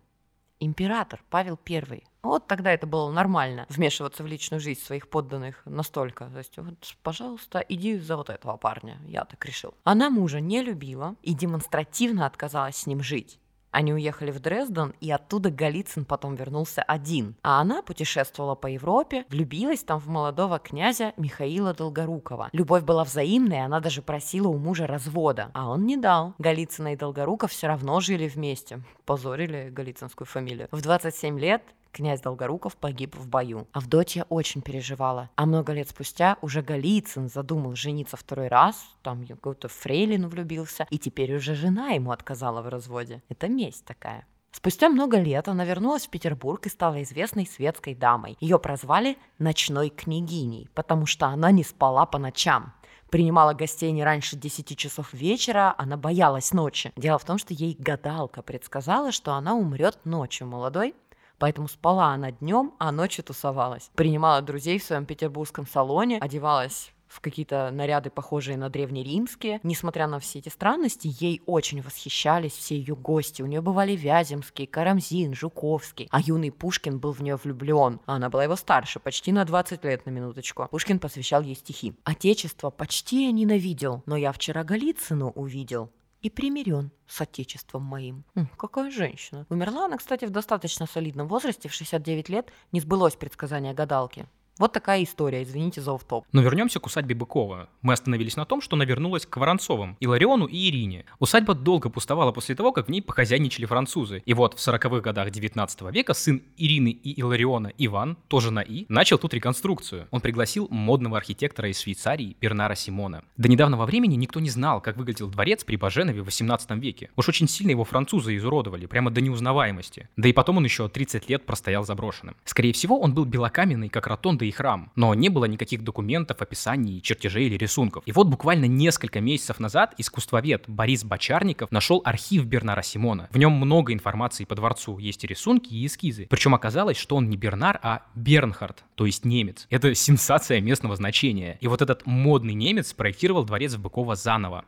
Император 0.61 1.21
Павел 1.29 1.59
I. 1.69 2.03
Вот 2.23 2.47
тогда 2.47 2.71
это 2.71 2.87
было 2.87 3.11
нормально, 3.11 3.65
вмешиваться 3.67 4.23
в 4.23 4.27
личную 4.27 4.61
жизнь 4.61 4.79
своих 4.79 5.09
подданных 5.09 5.61
настолько. 5.65 6.29
То 6.29 6.37
есть, 6.37 6.55
вот, 6.57 6.95
пожалуйста, 7.03 7.59
иди 7.67 7.97
за 7.97 8.15
вот 8.15 8.29
этого 8.29 8.57
парня, 8.57 9.01
я 9.05 9.25
так 9.25 9.43
решил. 9.43 9.73
Она 9.83 10.09
мужа 10.09 10.39
не 10.39 10.61
любила 10.61 11.15
и 11.23 11.33
демонстративно 11.33 12.25
отказалась 12.25 12.77
с 12.77 12.85
ним 12.85 13.01
жить. 13.01 13.40
Они 13.71 13.93
уехали 13.93 14.31
в 14.31 14.39
Дрезден, 14.39 14.93
и 14.99 15.09
оттуда 15.11 15.49
Голицын 15.49 16.05
потом 16.05 16.35
вернулся 16.35 16.81
один. 16.83 17.35
А 17.41 17.61
она 17.61 17.81
путешествовала 17.81 18.55
по 18.55 18.67
Европе, 18.67 19.25
влюбилась 19.29 19.83
там 19.83 19.99
в 19.99 20.07
молодого 20.07 20.59
князя 20.59 21.13
Михаила 21.17 21.73
Долгорукова. 21.73 22.49
Любовь 22.51 22.83
была 22.83 23.03
взаимная, 23.03 23.65
она 23.65 23.79
даже 23.79 24.01
просила 24.01 24.49
у 24.49 24.57
мужа 24.57 24.87
развода. 24.87 25.51
А 25.53 25.69
он 25.69 25.85
не 25.85 25.97
дал. 25.97 26.33
Голицына 26.37 26.93
и 26.93 26.97
Долгоруков 26.97 27.51
все 27.51 27.67
равно 27.67 27.99
жили 28.01 28.27
вместе. 28.27 28.81
Позорили 29.05 29.69
голицынскую 29.69 30.27
фамилию. 30.27 30.67
В 30.71 30.81
27 30.81 31.39
лет 31.39 31.63
Князь 31.91 32.21
Долгоруков 32.21 32.77
погиб 32.77 33.15
в 33.15 33.27
бою. 33.27 33.67
Авдотья 33.73 34.25
очень 34.29 34.61
переживала. 34.61 35.29
А 35.35 35.45
много 35.45 35.73
лет 35.73 35.89
спустя 35.89 36.37
уже 36.41 36.61
Голицын 36.61 37.27
задумал 37.29 37.75
жениться 37.75 38.17
второй 38.17 38.47
раз, 38.47 38.83
там 39.01 39.25
какую-то 39.25 39.67
фрейлину 39.67 40.29
влюбился, 40.29 40.87
и 40.89 40.97
теперь 40.97 41.35
уже 41.35 41.53
жена 41.53 41.89
ему 41.89 42.11
отказала 42.11 42.61
в 42.61 42.69
разводе. 42.69 43.21
Это 43.29 43.47
месть 43.47 43.85
такая. 43.85 44.25
Спустя 44.51 44.89
много 44.89 45.17
лет 45.17 45.47
она 45.47 45.63
вернулась 45.63 46.07
в 46.07 46.09
Петербург 46.09 46.65
и 46.65 46.69
стала 46.69 47.01
известной 47.03 47.45
светской 47.45 47.95
дамой. 47.95 48.37
Ее 48.41 48.59
прозвали 48.59 49.17
«ночной 49.39 49.89
княгиней», 49.89 50.69
потому 50.73 51.05
что 51.05 51.27
она 51.27 51.51
не 51.51 51.63
спала 51.63 52.05
по 52.05 52.17
ночам 52.17 52.73
принимала 53.11 53.53
гостей 53.53 53.91
не 53.91 54.03
раньше 54.03 54.35
10 54.35 54.75
часов 54.77 55.13
вечера, 55.13 55.75
она 55.77 55.97
боялась 55.97 56.53
ночи. 56.53 56.91
Дело 56.95 57.19
в 57.19 57.25
том, 57.25 57.37
что 57.37 57.53
ей 57.53 57.75
гадалка 57.77 58.41
предсказала, 58.41 59.11
что 59.11 59.33
она 59.33 59.53
умрет 59.53 59.99
ночью 60.05 60.47
молодой, 60.47 60.95
Поэтому 61.41 61.67
спала 61.67 62.13
она 62.13 62.31
днем, 62.31 62.73
а 62.77 62.91
ночью 62.91 63.23
тусовалась. 63.23 63.89
Принимала 63.95 64.43
друзей 64.43 64.77
в 64.77 64.83
своем 64.83 65.07
петербургском 65.07 65.65
салоне, 65.65 66.19
одевалась 66.19 66.93
в 67.07 67.19
какие-то 67.19 67.71
наряды, 67.71 68.11
похожие 68.11 68.57
на 68.57 68.69
древнеримские. 68.69 69.59
Несмотря 69.63 70.05
на 70.05 70.19
все 70.19 70.37
эти 70.37 70.49
странности, 70.49 71.13
ей 71.19 71.41
очень 71.47 71.81
восхищались 71.81 72.53
все 72.53 72.77
ее 72.77 72.95
гости. 72.95 73.41
У 73.41 73.47
нее 73.47 73.61
бывали 73.61 73.95
Вяземский, 73.95 74.67
Карамзин, 74.67 75.33
Жуковский. 75.33 76.07
А 76.11 76.21
юный 76.21 76.51
Пушкин 76.51 76.99
был 76.99 77.11
в 77.11 77.21
нее 77.21 77.37
влюблен. 77.37 77.99
А 78.05 78.17
она 78.17 78.29
была 78.29 78.43
его 78.43 78.55
старше, 78.55 78.99
почти 78.99 79.31
на 79.31 79.43
20 79.43 79.83
лет 79.83 80.05
на 80.05 80.11
минуточку. 80.11 80.67
Пушкин 80.69 80.99
посвящал 80.99 81.41
ей 81.41 81.55
стихи. 81.55 81.95
Отечество 82.03 82.69
почти 82.69 83.25
я 83.25 83.31
ненавидел, 83.31 84.03
но 84.05 84.15
я 84.15 84.31
вчера 84.31 84.63
Голицыну 84.63 85.31
увидел 85.31 85.89
и 86.21 86.29
примирен 86.29 86.91
с 87.07 87.21
отечеством 87.21 87.83
моим. 87.83 88.23
М, 88.35 88.47
какая 88.57 88.91
женщина. 88.91 89.45
Умерла 89.49 89.85
она, 89.85 89.97
кстати, 89.97 90.25
в 90.25 90.29
достаточно 90.29 90.85
солидном 90.85 91.27
возрасте, 91.27 91.67
в 91.69 91.73
69 91.73 92.29
лет, 92.29 92.51
не 92.71 92.79
сбылось 92.79 93.15
предсказание 93.15 93.73
гадалки. 93.73 94.27
Вот 94.61 94.73
такая 94.73 95.01
история, 95.01 95.41
извините 95.41 95.81
за 95.81 95.91
офф-топ. 95.95 96.23
Но 96.31 96.43
вернемся 96.43 96.79
к 96.79 96.85
усадьбе 96.85 97.15
Быкова. 97.15 97.67
Мы 97.81 97.93
остановились 97.93 98.35
на 98.35 98.45
том, 98.45 98.61
что 98.61 98.75
она 98.75 98.85
вернулась 98.85 99.25
к 99.25 99.35
Воронцовым, 99.35 99.97
Илариону 99.99 100.45
и 100.45 100.69
Ирине. 100.69 101.05
Усадьба 101.17 101.55
долго 101.55 101.89
пустовала 101.89 102.31
после 102.31 102.53
того, 102.53 102.71
как 102.71 102.85
в 102.85 102.91
ней 102.91 103.01
похозяйничали 103.01 103.65
французы. 103.65 104.21
И 104.23 104.35
вот 104.35 104.53
в 104.53 104.57
40-х 104.57 104.99
годах 104.99 105.31
19 105.31 105.81
века 105.91 106.13
сын 106.13 106.43
Ирины 106.57 106.89
и 106.89 107.19
Илариона 107.19 107.71
Иван, 107.79 108.17
тоже 108.27 108.51
на 108.51 108.59
И, 108.59 108.85
начал 108.87 109.17
тут 109.17 109.33
реконструкцию. 109.33 110.07
Он 110.11 110.21
пригласил 110.21 110.67
модного 110.69 111.17
архитектора 111.17 111.67
из 111.67 111.79
Швейцарии 111.79 112.37
Бернара 112.39 112.75
Симона. 112.75 113.23
До 113.37 113.49
недавнего 113.49 113.87
времени 113.87 114.13
никто 114.13 114.39
не 114.39 114.51
знал, 114.51 114.79
как 114.79 114.95
выглядел 114.95 115.27
дворец 115.27 115.63
при 115.63 115.75
Баженове 115.75 116.21
в 116.21 116.25
18 116.25 116.69
веке. 116.73 117.09
Уж 117.15 117.29
очень 117.29 117.47
сильно 117.47 117.71
его 117.71 117.83
французы 117.83 118.35
изуродовали, 118.35 118.85
прямо 118.85 119.09
до 119.09 119.21
неузнаваемости. 119.21 120.07
Да 120.17 120.29
и 120.29 120.33
потом 120.33 120.57
он 120.57 120.65
еще 120.65 120.87
30 120.87 121.27
лет 121.31 121.47
простоял 121.47 121.83
заброшенным. 121.83 122.35
Скорее 122.45 122.73
всего, 122.73 122.99
он 122.99 123.15
был 123.15 123.25
белокаменный, 123.25 123.89
как 123.89 124.05
ротонда 124.05 124.50
и 124.51 124.53
храм, 124.53 124.91
но 124.95 125.13
не 125.15 125.29
было 125.29 125.45
никаких 125.45 125.83
документов, 125.83 126.41
описаний, 126.41 127.01
чертежей 127.01 127.47
или 127.47 127.57
рисунков. 127.57 128.03
И 128.05 128.11
вот 128.11 128.27
буквально 128.27 128.65
несколько 128.65 129.21
месяцев 129.21 129.59
назад 129.59 129.93
искусствовед 129.97 130.65
Борис 130.67 131.03
Бочарников 131.03 131.71
нашел 131.71 132.01
архив 132.05 132.45
Бернара 132.45 132.81
Симона. 132.81 133.29
В 133.31 133.37
нем 133.37 133.53
много 133.53 133.93
информации 133.93 134.43
по 134.43 134.55
дворцу, 134.55 134.97
есть 134.97 135.23
и 135.23 135.27
рисунки, 135.27 135.73
и 135.73 135.85
эскизы. 135.85 136.27
Причем 136.29 136.53
оказалось, 136.53 136.97
что 136.97 137.15
он 137.15 137.29
не 137.29 137.37
Бернар, 137.37 137.79
а 137.81 138.01
Бернхард, 138.13 138.83
то 138.95 139.05
есть 139.05 139.25
немец. 139.25 139.67
Это 139.69 139.95
сенсация 139.95 140.59
местного 140.59 140.95
значения. 140.95 141.57
И 141.61 141.67
вот 141.67 141.81
этот 141.81 142.05
модный 142.05 142.53
немец 142.53 142.93
проектировал 142.93 143.45
дворец 143.45 143.73
в 143.73 143.81
Быково 143.81 144.15
заново. 144.15 144.65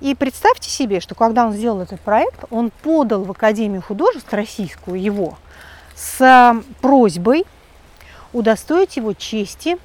И 0.00 0.14
представьте 0.14 0.70
себе, 0.70 1.00
что 1.00 1.14
когда 1.14 1.46
он 1.46 1.52
сделал 1.52 1.80
этот 1.80 2.00
проект, 2.00 2.44
он 2.50 2.72
подал 2.82 3.22
в 3.22 3.30
Академию 3.30 3.82
художеств 3.82 4.32
российскую 4.32 5.00
его 5.00 5.38
с 5.94 6.62
просьбой 6.80 7.44
удостоить 8.32 8.96
его 8.96 9.12
чести 9.12 9.78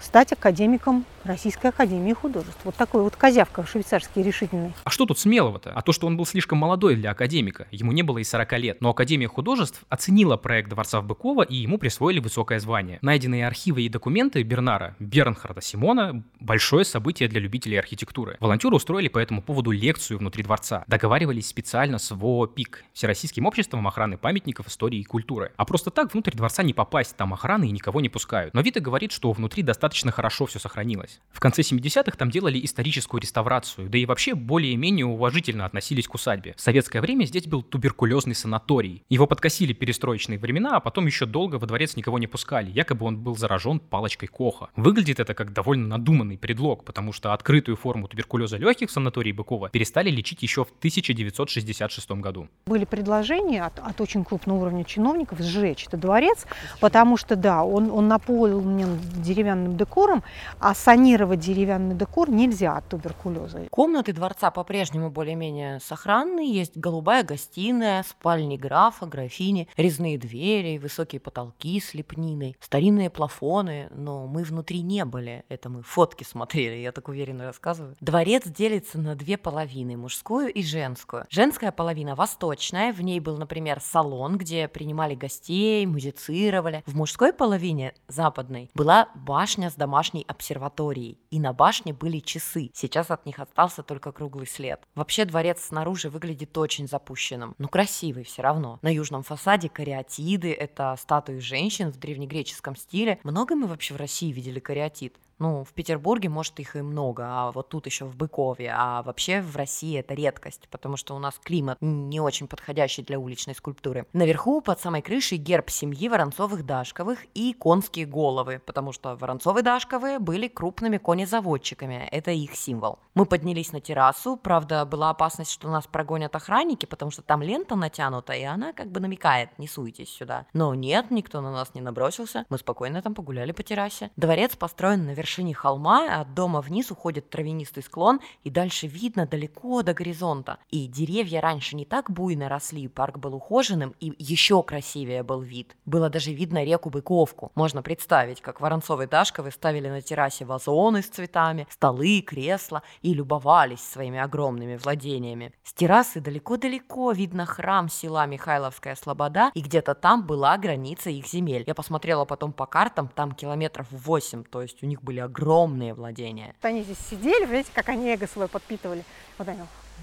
стать 0.00 0.32
академиком 0.32 1.04
Российской 1.24 1.68
Академии 1.68 2.12
Художеств. 2.12 2.58
Вот 2.64 2.74
такой 2.74 3.02
вот 3.02 3.16
козявка 3.16 3.64
швейцарский 3.64 4.22
решительный. 4.22 4.72
А 4.84 4.90
что 4.90 5.06
тут 5.06 5.18
смелого-то? 5.18 5.72
А 5.72 5.82
то, 5.82 5.92
что 5.92 6.06
он 6.06 6.16
был 6.16 6.26
слишком 6.26 6.58
молодой 6.58 6.96
для 6.96 7.12
академика. 7.12 7.68
Ему 7.70 7.92
не 7.92 8.02
было 8.02 8.18
и 8.18 8.24
40 8.24 8.52
лет. 8.58 8.80
Но 8.80 8.90
Академия 8.90 9.28
Художеств 9.28 9.84
оценила 9.88 10.36
проект 10.36 10.70
Дворца 10.70 11.00
Быкова 11.00 11.42
и 11.42 11.54
ему 11.54 11.78
присвоили 11.78 12.18
высокое 12.18 12.58
звание. 12.58 12.98
Найденные 13.02 13.46
архивы 13.46 13.82
и 13.82 13.88
документы 13.88 14.42
Бернара 14.42 14.96
Бернхарда 14.98 15.60
Симона– 15.60 16.24
большое 16.40 16.84
событие 16.84 17.28
для 17.28 17.40
любителей 17.40 17.78
архитектуры. 17.78 18.36
Волонтеры 18.40 18.74
устроили 18.74 19.08
по 19.08 19.18
этому 19.18 19.42
поводу 19.42 19.70
лекцию 19.70 20.18
внутри 20.18 20.42
дворца. 20.42 20.84
Договаривались 20.88 21.48
специально 21.48 21.98
с 21.98 22.10
ВОПИК– 22.10 22.84
Всероссийским 22.92 23.46
обществом 23.46 23.86
охраны 23.86 24.16
памятников 24.18 24.66
истории 24.66 24.98
и 24.98 25.04
культуры. 25.04 25.52
А 25.56 25.64
просто 25.64 25.90
так 25.90 26.12
внутрь 26.12 26.32
дворца 26.32 26.62
не 26.62 26.74
попасть, 26.74 27.16
там 27.16 27.32
охраны 27.32 27.68
и 27.68 27.70
никого 27.70 28.00
не 28.00 28.08
пускают. 28.08 28.54
Но 28.54 28.60
Вита 28.60 28.80
говорит, 28.80 29.12
что 29.12 29.32
внутри 29.32 29.62
достаточно 29.62 30.10
хорошо 30.10 30.46
все 30.46 30.58
сохранилось 30.58 31.11
делать. 31.12 31.22
В 31.32 31.40
конце 31.40 31.62
70-х 31.62 32.16
там 32.16 32.30
делали 32.30 32.62
историческую 32.64 33.20
реставрацию, 33.20 33.88
да 33.88 33.98
и 33.98 34.06
вообще 34.06 34.34
более-менее 34.34 35.06
уважительно 35.06 35.64
относились 35.64 36.06
к 36.06 36.14
усадьбе. 36.14 36.54
В 36.56 36.60
советское 36.60 37.00
время 37.00 37.24
здесь 37.24 37.46
был 37.46 37.62
туберкулезный 37.62 38.34
санаторий. 38.34 39.02
Его 39.08 39.26
подкосили 39.26 39.72
перестроечные 39.72 40.38
времена, 40.38 40.76
а 40.76 40.80
потом 40.80 41.06
еще 41.06 41.26
долго 41.26 41.56
во 41.56 41.66
дворец 41.66 41.96
никого 41.96 42.18
не 42.18 42.26
пускали, 42.26 42.70
якобы 42.70 43.06
он 43.06 43.18
был 43.18 43.36
заражен 43.36 43.80
палочкой 43.80 44.28
Коха. 44.28 44.68
Выглядит 44.76 45.20
это 45.20 45.34
как 45.34 45.52
довольно 45.52 45.88
надуманный 45.88 46.38
предлог, 46.38 46.84
потому 46.84 47.12
что 47.12 47.32
открытую 47.32 47.76
форму 47.76 48.08
туберкулеза 48.08 48.58
легких 48.58 48.90
в 48.90 48.92
санатории 48.92 49.32
Быкова 49.32 49.70
перестали 49.70 50.10
лечить 50.10 50.42
еще 50.42 50.64
в 50.64 50.70
1966 50.78 52.10
году. 52.12 52.48
Были 52.66 52.84
предложения 52.84 53.64
от, 53.64 53.78
от 53.78 54.00
очень 54.00 54.24
крупного 54.24 54.62
уровня 54.62 54.84
чиновников 54.84 55.40
сжечь 55.40 55.86
этот 55.86 56.00
дворец, 56.00 56.46
потому 56.78 57.16
что, 57.16 57.36
да, 57.36 57.64
он, 57.64 57.90
он 57.90 58.06
наполнен 58.06 58.98
деревянным 59.16 59.76
декором, 59.76 60.22
а 60.60 60.74
санитария 60.74 61.01
тонировать 61.02 61.40
деревянный 61.40 61.96
декор 61.96 62.30
нельзя 62.30 62.76
от 62.76 62.88
туберкулеза. 62.88 63.66
Комнаты 63.70 64.12
дворца 64.12 64.52
по-прежнему 64.52 65.10
более-менее 65.10 65.80
сохранны. 65.80 66.48
Есть 66.48 66.76
голубая 66.76 67.24
гостиная, 67.24 68.04
спальни 68.04 68.56
графа, 68.56 69.06
графини, 69.06 69.68
резные 69.76 70.16
двери, 70.16 70.78
высокие 70.78 71.18
потолки 71.18 71.80
с 71.80 71.92
лепниной, 71.92 72.56
старинные 72.60 73.10
плафоны, 73.10 73.88
но 73.90 74.28
мы 74.28 74.44
внутри 74.44 74.82
не 74.82 75.04
были. 75.04 75.44
Это 75.48 75.68
мы 75.68 75.82
фотки 75.82 76.22
смотрели, 76.22 76.76
я 76.76 76.92
так 76.92 77.08
уверенно 77.08 77.46
рассказываю. 77.46 77.96
Дворец 78.00 78.46
делится 78.46 78.96
на 79.00 79.16
две 79.16 79.36
половины, 79.36 79.96
мужскую 79.96 80.52
и 80.52 80.62
женскую. 80.62 81.26
Женская 81.30 81.72
половина 81.72 82.14
восточная, 82.14 82.92
в 82.92 83.02
ней 83.02 83.18
был, 83.18 83.38
например, 83.38 83.80
салон, 83.80 84.38
где 84.38 84.68
принимали 84.68 85.16
гостей, 85.16 85.84
музицировали. 85.84 86.84
В 86.86 86.94
мужской 86.94 87.32
половине, 87.32 87.92
западной, 88.06 88.70
была 88.72 89.08
башня 89.16 89.68
с 89.68 89.74
домашней 89.74 90.24
обсерваторией, 90.28 90.91
и 91.00 91.40
на 91.40 91.52
башне 91.52 91.92
были 91.92 92.18
часы. 92.18 92.70
Сейчас 92.74 93.10
от 93.10 93.26
них 93.26 93.38
остался 93.38 93.82
только 93.82 94.12
круглый 94.12 94.46
след. 94.46 94.80
Вообще 94.94 95.24
дворец 95.24 95.62
снаружи 95.62 96.08
выглядит 96.10 96.56
очень 96.58 96.86
запущенным, 96.86 97.54
но 97.58 97.68
красивый 97.68 98.24
все 98.24 98.42
равно. 98.42 98.78
На 98.82 98.92
южном 98.92 99.22
фасаде 99.22 99.68
кариатиды, 99.68 100.52
это 100.52 100.94
статуи 100.98 101.38
женщин 101.38 101.90
в 101.90 101.98
древнегреческом 101.98 102.76
стиле. 102.76 103.18
Много 103.24 103.54
мы 103.54 103.66
вообще 103.66 103.94
в 103.94 103.96
России 103.96 104.32
видели 104.32 104.60
кариатид? 104.60 105.16
Ну, 105.42 105.64
в 105.64 105.72
Петербурге, 105.72 106.28
может, 106.28 106.60
их 106.60 106.76
и 106.76 106.82
много, 106.82 107.24
а 107.26 107.50
вот 107.50 107.68
тут 107.68 107.86
еще 107.86 108.04
в 108.04 108.14
Быкове. 108.14 108.72
А 108.72 109.02
вообще 109.02 109.40
в 109.40 109.56
России 109.56 109.98
это 109.98 110.14
редкость, 110.14 110.68
потому 110.70 110.96
что 110.96 111.16
у 111.16 111.18
нас 111.18 111.34
климат 111.42 111.78
не 111.80 112.20
очень 112.20 112.46
подходящий 112.46 113.02
для 113.02 113.18
уличной 113.18 113.56
скульптуры. 113.56 114.06
Наверху, 114.12 114.60
под 114.60 114.78
самой 114.78 115.02
крышей, 115.02 115.38
герб 115.38 115.68
семьи 115.68 116.08
Воронцовых-Дашковых 116.08 117.18
и 117.34 117.54
конские 117.54 118.06
головы, 118.06 118.62
потому 118.64 118.92
что 118.92 119.14
Воронцовы-Дашковые 119.14 120.20
были 120.20 120.46
крупными 120.46 120.98
конезаводчиками, 120.98 122.08
это 122.12 122.30
их 122.30 122.54
символ. 122.54 123.00
Мы 123.14 123.26
поднялись 123.26 123.72
на 123.72 123.80
террасу, 123.80 124.36
правда, 124.36 124.84
была 124.84 125.10
опасность, 125.10 125.50
что 125.50 125.68
нас 125.68 125.88
прогонят 125.88 126.36
охранники, 126.36 126.86
потому 126.86 127.10
что 127.10 127.22
там 127.22 127.42
лента 127.42 127.74
натянута, 127.74 128.32
и 128.32 128.44
она 128.44 128.72
как 128.72 128.92
бы 128.92 129.00
намекает, 129.00 129.58
не 129.58 129.66
суйтесь 129.66 130.08
сюда. 130.08 130.46
Но 130.52 130.72
нет, 130.76 131.10
никто 131.10 131.40
на 131.40 131.50
нас 131.50 131.74
не 131.74 131.80
набросился, 131.80 132.46
мы 132.48 132.58
спокойно 132.58 133.02
там 133.02 133.16
погуляли 133.16 133.50
по 133.50 133.64
террасе. 133.64 134.12
Дворец 134.14 134.54
построен 134.54 135.04
на 135.04 135.10
вершине 135.10 135.31
вершине 135.32 135.54
холма, 135.54 136.08
а 136.10 136.20
от 136.22 136.34
дома 136.34 136.60
вниз 136.60 136.90
уходит 136.90 137.30
травянистый 137.30 137.82
склон, 137.82 138.20
и 138.44 138.50
дальше 138.50 138.86
видно 138.86 139.26
далеко 139.26 139.82
до 139.82 139.94
горизонта. 139.94 140.58
И 140.70 140.86
деревья 140.86 141.40
раньше 141.40 141.76
не 141.76 141.84
так 141.84 142.10
буйно 142.10 142.48
росли, 142.48 142.88
парк 142.88 143.18
был 143.18 143.34
ухоженным, 143.34 143.94
и 144.00 144.12
еще 144.18 144.62
красивее 144.62 145.22
был 145.22 145.40
вид. 145.40 145.74
Было 145.86 146.10
даже 146.10 146.32
видно 146.32 146.64
реку 146.64 146.90
Быковку. 146.90 147.50
Можно 147.54 147.82
представить, 147.82 148.42
как 148.42 148.60
Воронцовы 148.60 149.04
и 149.04 149.06
Дашковы 149.06 149.50
ставили 149.50 149.88
на 149.88 150.02
террасе 150.02 150.44
вазоны 150.44 151.02
с 151.02 151.06
цветами, 151.06 151.66
столы, 151.70 152.20
кресла 152.20 152.82
и 153.00 153.14
любовались 153.14 153.80
своими 153.80 154.18
огромными 154.18 154.76
владениями. 154.76 155.52
С 155.62 155.72
террасы 155.72 156.20
далеко-далеко 156.20 157.12
видно 157.12 157.46
храм 157.46 157.88
села 157.88 158.26
Михайловская 158.26 158.94
Слобода, 158.96 159.50
и 159.54 159.62
где-то 159.62 159.94
там 159.94 160.26
была 160.26 160.58
граница 160.58 161.08
их 161.08 161.26
земель. 161.26 161.64
Я 161.66 161.74
посмотрела 161.74 162.26
потом 162.26 162.52
по 162.52 162.66
картам, 162.66 163.08
там 163.08 163.32
километров 163.32 163.86
8, 163.90 164.44
то 164.44 164.60
есть 164.60 164.82
у 164.82 164.86
них 164.86 165.02
были 165.02 165.11
огромные 165.20 165.94
владения. 165.94 166.54
Они 166.62 166.82
здесь 166.82 166.98
сидели, 167.10 167.46
видите, 167.46 167.70
как 167.74 167.88
они 167.88 168.10
эго 168.10 168.26
свое 168.26 168.48
подпитывали. 168.48 169.04
Вот 169.38 169.48
они, 169.48 169.60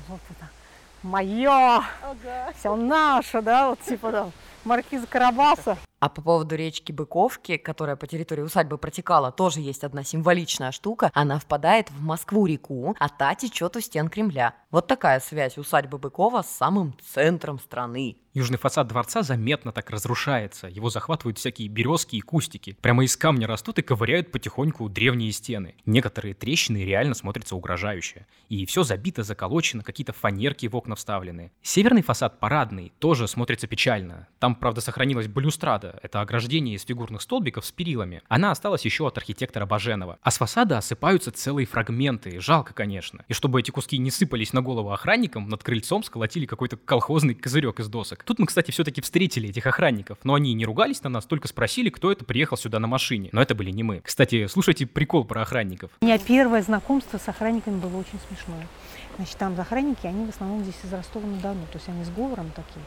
вот 0.08 0.19
это, 0.30 0.50
мое, 1.04 1.50
ага. 1.52 2.54
все 2.58 2.76
наше, 2.76 3.41
да, 3.41 3.69
вот 3.69 3.80
типа 3.82 4.12
там, 4.12 4.32
маркиза 4.63 5.08
Карабаса. 5.08 5.78
А 5.99 6.07
по 6.07 6.21
поводу 6.21 6.55
речки 6.55 6.91
Быковки, 6.91 7.57
которая 7.57 7.95
по 7.95 8.07
территории 8.07 8.41
усадьбы 8.41 8.77
протекала, 8.77 9.31
тоже 9.31 9.59
есть 9.59 9.83
одна 9.83 10.03
символичная 10.03 10.71
штука. 10.71 11.12
Она 11.13 11.39
впадает 11.39 11.91
в 11.91 12.01
Москву-реку, 12.01 12.95
а 12.99 13.09
та 13.09 13.35
течет 13.35 13.75
у 13.75 13.81
стен 13.81 14.07
Кремля. 14.07 14.55
Вот 14.71 14.88
такая 14.88 15.19
связь 15.19 15.57
усадьбы 15.57 15.97
Быкова 15.97 16.41
с 16.41 16.49
самым 16.49 16.95
центром 17.01 17.59
страны. 17.59 18.17
Южный 18.35 18.59
фасад 18.59 18.88
дворца 18.88 19.23
заметно 19.23 19.71
так 19.71 19.89
разрушается. 19.89 20.67
Его 20.67 20.91
захватывают 20.91 21.39
всякие 21.39 21.67
березки 21.67 22.15
и 22.15 22.21
кустики. 22.21 22.77
Прямо 22.79 23.03
из 23.03 23.17
камня 23.17 23.47
растут 23.47 23.79
и 23.79 23.81
ковыряют 23.81 24.31
потихоньку 24.31 24.88
древние 24.88 25.31
стены. 25.31 25.75
Некоторые 25.85 26.35
трещины 26.35 26.85
реально 26.85 27.15
смотрятся 27.15 27.55
угрожающе. 27.55 28.27
И 28.47 28.67
все 28.67 28.83
забито, 28.83 29.23
заколочено, 29.23 29.83
какие-то 29.83 30.13
фанерки 30.13 30.67
в 30.67 30.75
окна 30.75 30.95
вставлены. 30.95 31.51
Северный 31.63 32.03
фасад 32.03 32.39
парадный 32.39 32.93
тоже 32.99 33.27
смотрится 33.27 33.65
печально. 33.65 34.27
Там, 34.38 34.53
правда, 34.53 34.81
сохранилась 34.81 35.27
балюстрада, 35.27 35.88
фасада, 35.89 35.99
это 36.04 36.21
ограждение 36.21 36.75
из 36.75 36.84
фигурных 36.84 37.21
столбиков 37.21 37.65
с 37.65 37.71
перилами, 37.71 38.21
она 38.28 38.52
осталась 38.52 38.86
еще 38.86 39.08
от 39.08 39.17
архитектора 39.17 39.65
Баженова. 39.65 40.17
А 40.21 40.32
с 40.32 40.38
фасада 40.38 40.78
осыпаются 40.78 41.32
целые 41.32 41.65
фрагменты, 41.65 42.39
жалко, 42.39 42.73
конечно. 42.73 43.23
И 43.28 43.34
чтобы 43.34 43.60
эти 43.60 43.71
куски 43.71 43.97
не 43.97 44.12
сыпались 44.12 44.54
на 44.54 44.62
голову 44.62 44.91
охранникам, 44.91 45.47
над 45.49 45.63
крыльцом 45.63 46.04
сколотили 46.04 46.45
какой-то 46.45 46.78
колхозный 46.78 47.36
козырек 47.36 47.80
из 47.80 47.88
досок. 47.88 48.23
Тут 48.23 48.39
мы, 48.39 48.45
кстати, 48.45 48.71
все-таки 48.71 49.02
встретили 49.02 49.49
этих 49.49 49.65
охранников, 49.65 50.17
но 50.23 50.34
они 50.34 50.54
не 50.54 50.65
ругались 50.65 51.04
на 51.04 51.10
нас, 51.10 51.25
только 51.25 51.47
спросили, 51.47 51.89
кто 51.89 52.12
это 52.12 52.25
приехал 52.25 52.58
сюда 52.58 52.80
на 52.80 52.88
машине. 52.88 53.30
Но 53.32 53.41
это 53.41 53.56
были 53.56 53.71
не 53.71 53.84
мы. 53.84 54.02
Кстати, 54.04 54.47
слушайте 54.47 54.86
прикол 54.86 55.25
про 55.25 55.41
охранников. 55.41 55.91
У 56.02 56.06
меня 56.06 56.17
первое 56.17 56.62
знакомство 56.62 57.17
с 57.17 57.28
охранниками 57.28 57.80
было 57.80 57.97
очень 57.97 58.19
смешное. 58.28 58.67
Значит, 59.17 59.38
там 59.38 59.60
охранники, 59.60 60.08
они 60.08 60.25
в 60.25 60.30
основном 60.30 60.63
здесь 60.63 60.78
из 60.82 60.93
Ростова-на-Дону, 60.93 61.65
то 61.71 61.78
есть 61.78 61.89
они 61.89 62.06
с 62.06 62.10
говором 62.10 62.52
такие. 62.52 62.86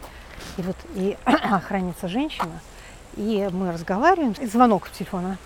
И 0.56 0.62
вот 0.62 0.76
и 0.94 1.16
охранница 1.24 2.08
женщина, 2.08 2.60
и 3.16 3.48
мы 3.52 3.72
разговариваем. 3.72 4.34
И 4.40 4.46
звонок 4.46 4.90
телефона. 4.90 5.38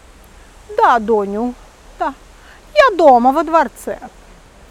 Да, 0.77 0.99
Доню, 0.99 1.55
да. 1.99 2.15
Я 2.75 2.97
дома 2.97 3.33
во 3.33 3.43
дворце. 3.45 3.99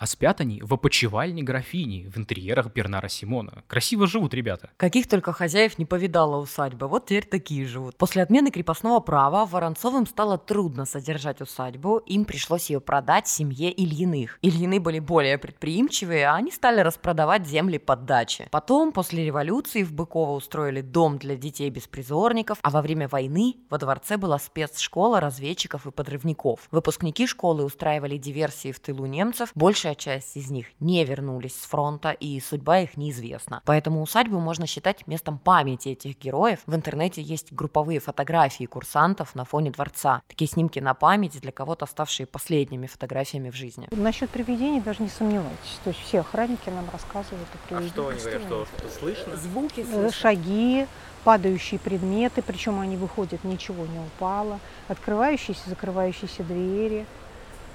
А 0.05 0.07
спят 0.07 0.39
они 0.39 0.61
в 0.61 0.71
опочивальне 0.71 1.41
графини, 1.41 2.07
в 2.13 2.19
интерьерах 2.19 2.71
Бернара 2.71 3.07
Симона. 3.07 3.63
Красиво 3.65 4.05
живут 4.05 4.35
ребята. 4.35 4.69
Каких 4.77 5.07
только 5.07 5.33
хозяев 5.33 5.79
не 5.79 5.85
повидала 5.85 6.37
усадьба, 6.37 6.85
вот 6.85 7.07
теперь 7.07 7.25
такие 7.25 7.65
живут. 7.65 7.97
После 7.97 8.21
отмены 8.21 8.51
крепостного 8.51 8.99
права 8.99 9.47
Воронцовым 9.47 10.05
стало 10.05 10.37
трудно 10.37 10.85
содержать 10.85 11.41
усадьбу, 11.41 11.97
им 12.05 12.25
пришлось 12.25 12.69
ее 12.69 12.81
продать 12.81 13.27
семье 13.27 13.71
Ильиных. 13.71 14.37
Ильины 14.43 14.79
были 14.79 14.99
более 14.99 15.39
предприимчивые, 15.39 16.27
а 16.27 16.35
они 16.35 16.51
стали 16.51 16.81
распродавать 16.81 17.47
земли 17.47 17.79
под 17.79 18.05
дачи. 18.05 18.47
Потом, 18.51 18.91
после 18.91 19.25
революции, 19.25 19.81
в 19.81 19.91
Быково 19.91 20.33
устроили 20.33 20.81
дом 20.81 21.17
для 21.17 21.35
детей-беспризорников, 21.35 22.59
а 22.61 22.69
во 22.69 22.83
время 22.83 23.07
войны 23.07 23.55
во 23.71 23.79
дворце 23.79 24.17
была 24.17 24.37
спецшкола 24.37 25.19
разведчиков 25.19 25.87
и 25.87 25.91
подрывников. 25.91 26.67
Выпускники 26.69 27.25
школы 27.25 27.65
устраивали 27.65 28.17
диверсии 28.17 28.71
в 28.71 28.79
тылу 28.79 29.07
немцев, 29.07 29.49
больше 29.55 29.94
большая 29.95 30.19
часть 30.19 30.37
из 30.37 30.51
них 30.51 30.67
не 30.79 31.03
вернулись 31.05 31.55
с 31.55 31.65
фронта, 31.65 32.11
и 32.11 32.39
судьба 32.39 32.79
их 32.79 32.97
неизвестна. 32.97 33.61
Поэтому 33.65 34.01
усадьбу 34.01 34.39
можно 34.39 34.67
считать 34.67 35.07
местом 35.07 35.37
памяти 35.37 35.89
этих 35.89 36.19
героев. 36.19 36.59
В 36.65 36.75
интернете 36.75 37.21
есть 37.21 37.51
групповые 37.53 37.99
фотографии 37.99 38.65
курсантов 38.65 39.35
на 39.35 39.45
фоне 39.45 39.71
дворца. 39.71 40.21
Такие 40.27 40.49
снимки 40.49 40.79
на 40.79 40.93
память, 40.93 41.39
для 41.41 41.51
кого-то 41.51 41.85
ставшие 41.85 42.25
последними 42.27 42.87
фотографиями 42.87 43.49
в 43.49 43.55
жизни. 43.55 43.87
Насчет 43.91 44.29
привидений 44.29 44.81
даже 44.81 45.01
не 45.01 45.09
сомневайтесь. 45.09 45.79
То 45.83 45.89
есть 45.89 46.01
все 46.01 46.19
охранники 46.19 46.69
нам 46.69 46.85
рассказывают 46.91 47.47
о 47.53 47.67
привидениях. 47.67 47.91
А 47.91 47.93
что 47.93 48.07
они 48.09 48.19
говорят, 48.19 48.41
что, 48.43 48.65
что 48.65 48.99
слышно? 48.99 49.35
Звуки 49.35 49.81
э, 49.81 49.85
слышно. 49.85 50.11
Шаги, 50.11 50.87
падающие 51.23 51.79
предметы, 51.79 52.41
причем 52.41 52.79
они 52.79 52.97
выходят, 52.97 53.43
ничего 53.43 53.85
не 53.85 53.99
упало, 53.99 54.59
открывающиеся, 54.87 55.69
закрывающиеся 55.69 56.43
двери. 56.43 57.05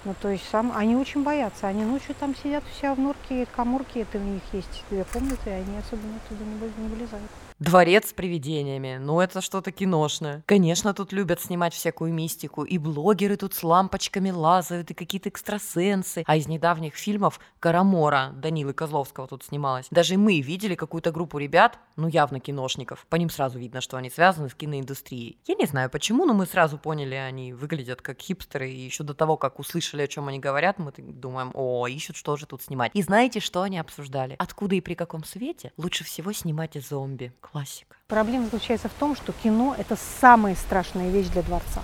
Ну, 0.04 0.14
то 0.20 0.28
есть 0.30 0.48
сам, 0.48 0.72
они 0.74 0.96
очень 0.96 1.22
боятся. 1.22 1.66
Они 1.66 1.84
ночью 1.84 2.14
там 2.18 2.34
сидят 2.34 2.64
все 2.72 2.94
в 2.94 2.98
норке, 2.98 3.46
коморки, 3.54 3.98
это 3.98 4.18
у 4.18 4.22
них 4.22 4.42
есть 4.52 4.84
две 4.88 5.04
комнаты, 5.04 5.50
и 5.50 5.52
они 5.52 5.76
особенно 5.76 6.16
оттуда 6.16 6.44
не, 6.44 6.54
не 6.82 6.88
вылезают. 6.88 7.30
Дворец 7.60 8.08
с 8.08 8.12
привидениями. 8.14 8.96
Ну, 8.98 9.20
это 9.20 9.42
что-то 9.42 9.70
киношное. 9.70 10.42
Конечно, 10.46 10.94
тут 10.94 11.12
любят 11.12 11.42
снимать 11.42 11.74
всякую 11.74 12.10
мистику. 12.10 12.64
И 12.64 12.78
блогеры 12.78 13.36
тут 13.36 13.52
с 13.52 13.62
лампочками 13.62 14.30
лазают, 14.30 14.90
и 14.90 14.94
какие-то 14.94 15.28
экстрасенсы. 15.28 16.24
А 16.26 16.36
из 16.36 16.48
недавних 16.48 16.94
фильмов 16.94 17.38
Карамора 17.58 18.32
Данилы 18.34 18.72
Козловского 18.72 19.28
тут 19.28 19.44
снималась. 19.44 19.88
Даже 19.90 20.16
мы 20.16 20.40
видели 20.40 20.74
какую-то 20.74 21.12
группу 21.12 21.36
ребят, 21.36 21.78
ну, 21.96 22.08
явно 22.08 22.40
киношников. 22.40 23.04
По 23.10 23.16
ним 23.16 23.28
сразу 23.28 23.58
видно, 23.58 23.82
что 23.82 23.98
они 23.98 24.08
связаны 24.08 24.48
с 24.48 24.54
киноиндустрией. 24.54 25.36
Я 25.46 25.54
не 25.54 25.66
знаю 25.66 25.90
почему, 25.90 26.24
но 26.24 26.32
мы 26.32 26.46
сразу 26.46 26.78
поняли, 26.78 27.14
они 27.14 27.52
выглядят 27.52 28.00
как 28.00 28.20
хипстеры. 28.20 28.70
И 28.70 28.80
еще 28.80 29.04
до 29.04 29.12
того, 29.12 29.36
как 29.36 29.58
услышали, 29.58 30.00
о 30.00 30.08
чем 30.08 30.28
они 30.28 30.38
говорят, 30.38 30.78
мы 30.78 30.94
думаем, 30.96 31.50
о, 31.52 31.86
ищут, 31.86 32.16
что 32.16 32.38
же 32.38 32.46
тут 32.46 32.62
снимать. 32.62 32.92
И 32.94 33.02
знаете, 33.02 33.40
что 33.40 33.60
они 33.60 33.78
обсуждали? 33.78 34.34
Откуда 34.38 34.76
и 34.76 34.80
при 34.80 34.94
каком 34.94 35.24
свете 35.24 35.72
лучше 35.76 36.04
всего 36.04 36.32
снимать 36.32 36.70
зомби? 36.82 37.34
Классика. 37.52 37.96
Проблема 38.08 38.46
заключается 38.46 38.88
в 38.88 38.92
том, 38.92 39.14
что 39.14 39.32
кино– 39.32 39.74
это 39.78 39.96
самая 40.20 40.54
страшная 40.54 41.10
вещь 41.10 41.28
для 41.28 41.42
дворца. 41.42 41.80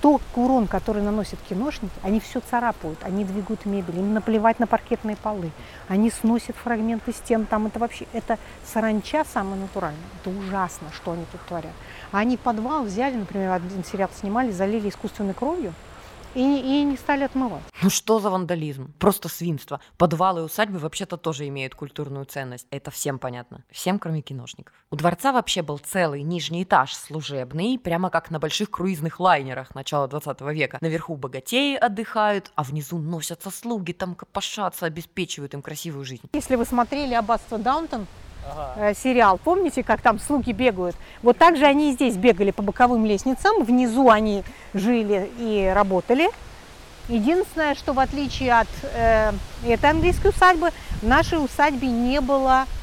Тот 0.00 0.20
урон, 0.34 0.66
который 0.66 1.00
наносят 1.00 1.38
киношники, 1.48 1.94
они 2.02 2.18
все 2.18 2.40
царапают, 2.40 2.98
они 3.04 3.24
двигают 3.24 3.64
мебель, 3.66 4.00
им 4.00 4.14
наплевать 4.14 4.58
на 4.58 4.66
паркетные 4.66 5.16
полы, 5.16 5.52
они 5.86 6.10
сносят 6.10 6.56
фрагменты 6.56 7.12
стен, 7.12 7.46
там 7.46 7.68
это 7.68 7.78
вообще, 7.78 8.06
это 8.12 8.36
саранча 8.64 9.24
самая 9.24 9.60
натуральная, 9.60 10.02
это 10.20 10.30
ужасно, 10.36 10.88
что 10.92 11.12
они 11.12 11.24
тут 11.30 11.40
творят. 11.42 11.72
А 12.10 12.18
они 12.18 12.36
подвал 12.36 12.82
взяли, 12.82 13.14
например, 13.14 13.52
один 13.52 13.84
сериал 13.84 14.10
снимали, 14.12 14.50
залили 14.50 14.88
искусственной 14.88 15.34
кровью, 15.34 15.72
и, 16.34 16.40
и 16.40 16.84
не 16.84 16.96
стали 16.96 17.24
отмывать. 17.24 17.62
Ну 17.82 17.90
что 17.90 18.20
за 18.20 18.30
вандализм? 18.30 18.92
Просто 18.98 19.28
свинство. 19.28 19.80
Подвалы 19.98 20.40
и 20.40 20.44
усадьбы 20.44 20.78
вообще-то 20.78 21.16
тоже 21.16 21.48
имеют 21.48 21.74
культурную 21.74 22.24
ценность. 22.24 22.66
Это 22.70 22.90
всем 22.90 23.18
понятно. 23.18 23.64
Всем, 23.70 23.98
кроме 23.98 24.22
киношников. 24.22 24.74
У 24.90 24.96
дворца 24.96 25.32
вообще 25.32 25.62
был 25.62 25.78
целый 25.78 26.22
нижний 26.22 26.64
этаж 26.64 26.94
служебный, 26.94 27.78
прямо 27.78 28.10
как 28.10 28.30
на 28.30 28.38
больших 28.38 28.70
круизных 28.70 29.20
лайнерах 29.20 29.74
начала 29.74 30.08
20 30.08 30.40
века. 30.52 30.78
Наверху 30.80 31.16
богатеи 31.16 31.76
отдыхают, 31.76 32.50
а 32.54 32.62
внизу 32.62 32.98
носятся 32.98 33.50
слуги, 33.50 33.92
там 33.92 34.14
копошатся, 34.14 34.86
обеспечивают 34.86 35.54
им 35.54 35.62
красивую 35.62 36.04
жизнь. 36.04 36.28
Если 36.32 36.56
вы 36.56 36.64
смотрели 36.64 37.14
«Аббатство 37.14 37.58
Даунтон», 37.58 38.06
ага. 38.50 38.94
сериал, 38.94 39.38
помните, 39.42 39.82
как 39.82 40.00
там 40.00 40.18
слуги 40.18 40.52
бегают? 40.52 40.96
Вот 41.22 41.38
так 41.38 41.56
же 41.56 41.64
они 41.64 41.90
и 41.90 41.92
здесь 41.92 42.16
бегали 42.16 42.50
по 42.50 42.62
боковым 42.62 43.06
лестницам, 43.06 43.64
внизу 43.64 44.10
они 44.10 44.44
жили 44.74 45.30
и 45.38 45.70
работали. 45.74 46.28
Единственное, 47.08 47.74
что 47.74 47.92
в 47.92 47.98
отличие 47.98 48.52
от 48.52 48.68
э, 48.82 49.32
этой 49.66 49.90
английской 49.90 50.28
усадьбы, 50.28 50.70
в 51.02 51.06
нашей 51.06 51.44
усадьбе 51.44 51.88
не 51.88 52.20
было 52.20 52.64
э, 52.64 52.81